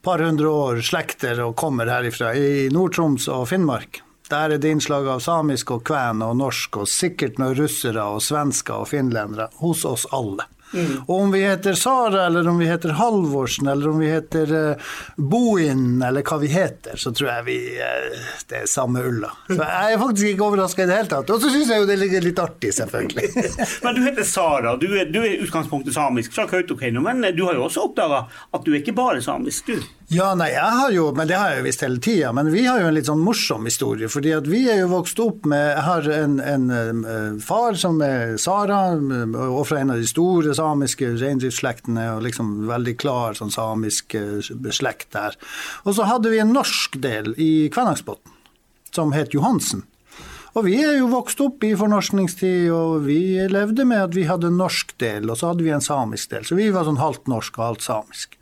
par 0.02 0.18
hundre 0.18 0.50
år, 0.50 0.80
slekter 0.84 1.38
og 1.44 1.54
kommer 1.56 1.86
herifra, 1.88 2.34
i 2.34 2.66
Nord-Troms 2.74 3.28
og 3.32 3.46
Finnmark. 3.52 4.02
Der 4.32 4.54
er 4.54 4.60
det 4.60 4.70
innslag 4.72 5.06
av 5.12 5.20
samisk 5.22 5.70
og 5.74 5.84
kven 5.86 6.22
og 6.24 6.34
norsk, 6.40 6.82
og 6.82 6.88
sikkert 6.90 7.38
noen 7.38 7.54
russere 7.58 8.04
og 8.14 8.22
svensker 8.24 8.82
og 8.82 8.88
finlendere. 8.90 9.50
Hos 9.60 9.84
oss 9.88 10.06
alle. 10.16 10.48
Mm. 10.72 11.02
Och 11.06 11.20
om 11.20 11.30
vi 11.30 11.40
heter 11.40 11.74
Sara 11.74 12.26
eller 12.26 12.48
om 12.48 12.58
vi 12.58 12.66
heter 12.66 12.88
Halvorsen 12.88 13.68
eller 13.68 13.88
om 13.88 13.98
vi 13.98 14.10
heter 14.10 14.52
uh, 14.52 14.76
Boin 15.16 16.02
eller 16.02 16.22
hva 16.22 16.38
vi 16.38 16.48
heter, 16.52 16.96
så 16.96 17.12
tror 17.12 17.30
jeg 17.30 17.44
vi 17.46 17.58
uh, 17.78 18.20
det 18.48 18.62
er 18.62 18.70
samme 18.70 19.02
ulla. 19.04 19.32
Så 19.48 19.58
jeg 19.60 19.92
er 19.92 20.02
faktisk 20.02 20.32
ikke 20.32 20.46
overraska 20.48 20.84
i 20.84 20.90
det 20.90 20.98
hele 21.00 21.12
tatt. 21.12 21.32
Og 21.32 21.42
så 21.42 21.52
syns 21.52 21.72
jeg 21.72 21.82
jo 21.82 21.88
det 21.88 21.98
ligger 22.00 22.24
litt 22.24 22.42
artig, 22.42 22.72
selvfølgelig. 22.76 23.32
men 23.84 23.98
du 23.98 24.04
heter 24.06 24.28
Sara, 24.28 24.76
du 24.80 24.88
er, 24.92 25.10
du 25.12 25.20
er 25.22 25.42
utgangspunktet 25.44 25.96
samisk 25.96 26.36
Kautokeino, 26.36 27.02
men 27.04 27.24
du 27.36 27.44
har 27.46 27.58
jo 27.58 27.66
også 27.68 27.88
oppdaga 27.88 28.24
at 28.52 28.64
du 28.64 28.72
er 28.72 28.80
ikke 28.80 28.96
bare 28.96 29.22
samisk, 29.24 29.68
du? 29.68 29.82
Ja, 30.14 30.34
nej, 30.34 30.52
jag 30.52 30.62
har 30.62 30.90
ju, 30.90 31.12
men 31.12 31.28
det 31.28 31.34
har 31.34 31.50
jag 31.50 31.62
visst 31.62 31.82
hela 31.82 32.00
tiden, 32.00 32.34
Men 32.34 32.52
vi 32.52 32.66
har 32.66 32.80
ju 32.80 32.86
en 32.86 32.94
lite 32.94 33.06
sån 33.06 33.20
morsom 33.20 33.64
historie. 33.64 34.08
fordi 34.08 34.32
att 34.32 34.46
vi 34.46 34.70
är 34.70 34.76
ju 34.76 34.86
vuxit 34.86 35.18
upp 35.18 35.44
med 35.44 35.84
har 35.84 36.10
en, 36.10 36.40
en, 36.40 36.70
eh, 36.70 37.40
far 37.40 37.74
som 37.74 38.00
är 38.00 38.36
Sara, 38.36 38.86
eh, 38.86 39.56
och 39.58 39.68
från 39.68 39.78
en 39.78 39.90
av 39.90 39.96
de 39.96 40.06
stora 40.06 40.54
samiska 40.54 41.06
reindriftsslektene, 41.06 42.12
och 42.12 42.22
liksom 42.22 42.68
väldigt 42.68 43.00
klar 43.00 43.32
som 43.32 43.50
samisk 43.50 44.14
eh, 44.14 44.40
släkt 44.70 45.10
där. 45.12 45.34
Och 45.82 45.94
så 45.94 46.02
hade 46.02 46.30
vi 46.30 46.38
en 46.38 46.52
norsk 46.52 47.02
del 47.02 47.34
i 47.36 47.68
Kvænangsbotn 47.68 48.28
som 48.94 49.12
hette 49.12 49.30
Johansen. 49.36 49.82
Och 50.52 50.66
vi 50.66 50.84
är 50.84 50.92
ju 50.92 51.08
vuxit 51.08 51.40
upp 51.40 51.64
i 51.64 51.76
förnorskningstid 51.76 52.72
och 52.72 53.08
vi 53.08 53.48
levde 53.48 53.84
med 53.84 54.04
att 54.04 54.14
vi 54.14 54.24
hade 54.24 54.46
en 54.46 54.58
norsk 54.58 54.98
del, 54.98 55.30
och 55.30 55.38
så 55.38 55.46
hade 55.46 55.64
vi 55.64 55.70
en 55.70 55.80
samisk 55.80 56.30
del. 56.30 56.44
Så 56.44 56.54
vi 56.54 56.70
var 56.70 56.84
sån 56.84 56.96
halvt 56.96 57.26
norsk 57.26 57.58
och 57.58 57.64
halvt 57.64 57.82
samisk. 57.82 58.38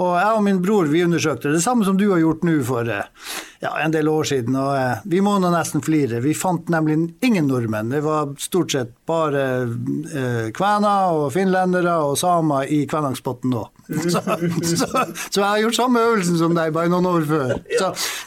Og 0.00 0.16
jeg 0.16 0.36
og 0.36 0.44
min 0.46 0.60
bror 0.64 0.88
vi 0.88 1.04
undersøkte 1.04 1.52
det 1.52 1.62
samme 1.64 1.84
som 1.84 1.98
du 2.00 2.06
har 2.12 2.22
gjort 2.22 2.44
nå 2.46 2.56
for 2.64 2.88
eh, 2.88 3.08
ja, 3.60 3.74
en 3.84 3.92
del 3.92 4.08
år 4.08 4.28
siden. 4.30 4.56
Og 4.56 4.70
eh, 4.76 5.02
vi 5.12 5.20
må 5.24 5.34
nå 5.42 5.50
nesten 5.52 5.84
flire. 5.84 6.22
Vi 6.24 6.32
fant 6.36 6.70
nemlig 6.72 6.96
ingen 7.26 7.50
nordmenn. 7.50 7.92
Det 7.92 8.00
var 8.04 8.32
stort 8.40 8.72
sett 8.72 8.94
bare 9.08 9.44
eh, 9.66 10.46
kvener 10.56 11.16
og 11.18 11.26
finlendere 11.34 11.98
og 12.06 12.16
samer 12.20 12.70
i 12.72 12.84
Kvænangsbotn 12.90 13.52
nå. 13.52 13.66
Så, 13.90 14.20
så, 14.22 14.86
så, 14.86 15.40
jeg 15.40 15.46
har 15.48 15.62
gjort 15.64 15.74
samme 15.74 16.02
øvelsen 16.06 16.36
som 16.38 16.52
deg, 16.54 16.70
bare 16.76 16.92
noen 16.92 17.08
år 17.10 17.24
før. 17.26 17.56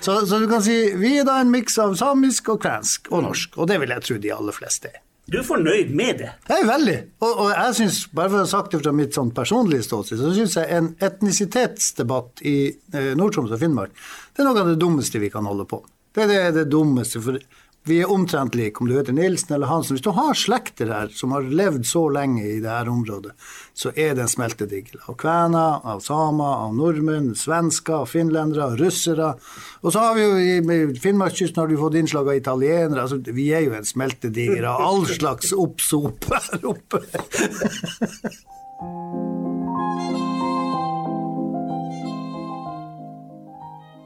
Så, 0.03 0.17
så 0.27 0.41
du 0.41 0.49
kan 0.51 0.59
si 0.65 0.75
vi 0.99 1.13
er 1.21 1.27
da 1.27 1.38
en 1.39 1.53
miks 1.53 1.79
av 1.79 1.95
samisk 1.95 2.51
og 2.51 2.59
kvensk 2.65 3.07
og 3.13 3.23
norsk. 3.29 3.55
Og 3.55 3.71
det 3.71 3.79
vil 3.79 3.95
jeg 3.95 4.03
tro 4.09 4.19
de 4.19 4.36
aller 4.36 4.57
fleste 4.57 4.91
er. 4.91 5.02
Du 5.31 5.38
er 5.39 5.45
fornøyd 5.47 5.93
med 5.95 6.19
det? 6.19 6.31
Jeg 6.49 6.65
er 6.65 6.67
veldig. 6.67 6.95
Og, 7.23 7.29
og 7.45 7.49
jeg 7.53 7.75
synes, 7.77 7.99
bare 8.12 8.31
for 8.33 8.41
å 8.41 8.43
ha 8.43 8.49
sagt 8.51 8.73
det 8.75 8.81
fra 8.81 8.91
mitt 8.95 9.15
sånn 9.15 9.31
personlige 9.36 9.86
ståsted, 9.88 10.19
så 10.19 10.33
syns 10.36 10.57
jeg 10.59 10.67
en 10.75 10.89
etnisitetsdebatt 11.03 12.43
i 12.49 12.57
eh, 12.69 13.13
Nord-Troms 13.15 13.53
og 13.55 13.62
Finnmark 13.62 13.95
det 14.33 14.41
er 14.41 14.49
noe 14.49 14.63
av 14.63 14.71
det 14.71 14.79
dummeste 14.81 15.21
vi 15.21 15.29
kan 15.31 15.45
holde 15.47 15.65
på. 15.69 15.79
Det 16.13 16.25
er 16.25 16.29
det, 16.29 16.41
det 16.57 16.65
dummeste. 16.73 17.21
for 17.21 17.38
vi 17.86 18.02
är 18.02 18.12
omtrent 18.12 18.56
like, 18.56 18.80
om 18.80 18.88
du 18.88 18.93
heter 18.98 19.13
Nilsen 19.13 19.56
eller 19.56 19.67
Hansen. 19.67 19.96
Hvis 19.96 20.04
du 20.04 20.10
har 20.10 20.34
slekter 20.34 20.88
her 20.88 21.08
som 21.12 21.32
har 21.36 21.41
levd 21.41 21.86
så 21.86 22.06
lenge 22.10 22.46
i 22.48 22.60
det 22.63 22.69
her 22.72 22.89
området, 22.89 23.34
så 23.74 23.91
er 23.96 24.15
det 24.15 24.24
en 24.24 24.32
smeltedigel. 24.32 25.02
Av 25.12 25.17
kvener, 25.19 25.84
av 25.84 26.00
samer, 26.06 26.56
av 26.67 26.76
nordmenn, 26.78 27.34
svensker, 27.36 28.06
finlendere, 28.08 28.78
russere. 28.80 29.34
Og 29.82 29.91
så 29.91 30.06
har 30.06 30.15
vi 30.15 30.24
jo 30.24 30.39
i 30.39 31.00
Finnmarkskysten 31.04 31.60
har 31.60 31.67
du 31.67 31.78
fått 31.82 32.00
innslag 32.00 32.32
av 32.32 32.39
italienere. 32.39 33.04
Altså, 33.04 33.19
vi 33.36 33.52
er 33.52 33.67
jo 33.67 33.76
en 33.76 33.88
smeltedigel 33.88 34.63
av 34.69 34.88
all 34.88 35.06
slags 35.12 35.52
oppsop 35.52 36.32
her 36.32 36.67
oppe. 36.72 37.04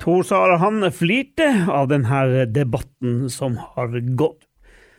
Tor 0.08 0.24
Sara 0.24 0.56
han 0.58 0.92
flirte 0.96 1.66
av 1.68 1.90
denne 1.92 2.46
debatten 2.46 3.26
som 3.30 3.58
har 3.76 3.92
gått. 4.16 4.46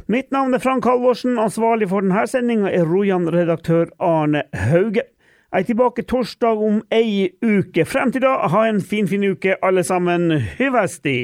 Mitt 0.05 0.29
navn 0.37 0.53
er 0.53 0.61
Frank 0.61 0.85
Halvorsen. 0.85 1.38
Ansvarlig 1.40 1.88
for 1.88 2.05
denne 2.05 2.27
sendinga 2.29 2.68
er 2.68 2.85
Rojan-redaktør 2.85 3.88
Arne 4.05 4.42
Hauge. 4.53 5.07
Jeg 5.49 5.64
er 5.64 5.66
tilbake 5.71 6.05
torsdag 6.05 6.61
om 6.61 6.83
ei 6.92 7.31
uke. 7.40 7.87
Frem 7.88 8.12
til 8.12 8.27
da, 8.27 8.35
ha 8.53 8.66
en 8.68 8.83
finfin 8.85 9.25
fin 9.25 9.33
uke, 9.33 9.57
alle 9.64 9.87
sammen. 9.88 10.29
Hyvesti! 10.61 11.16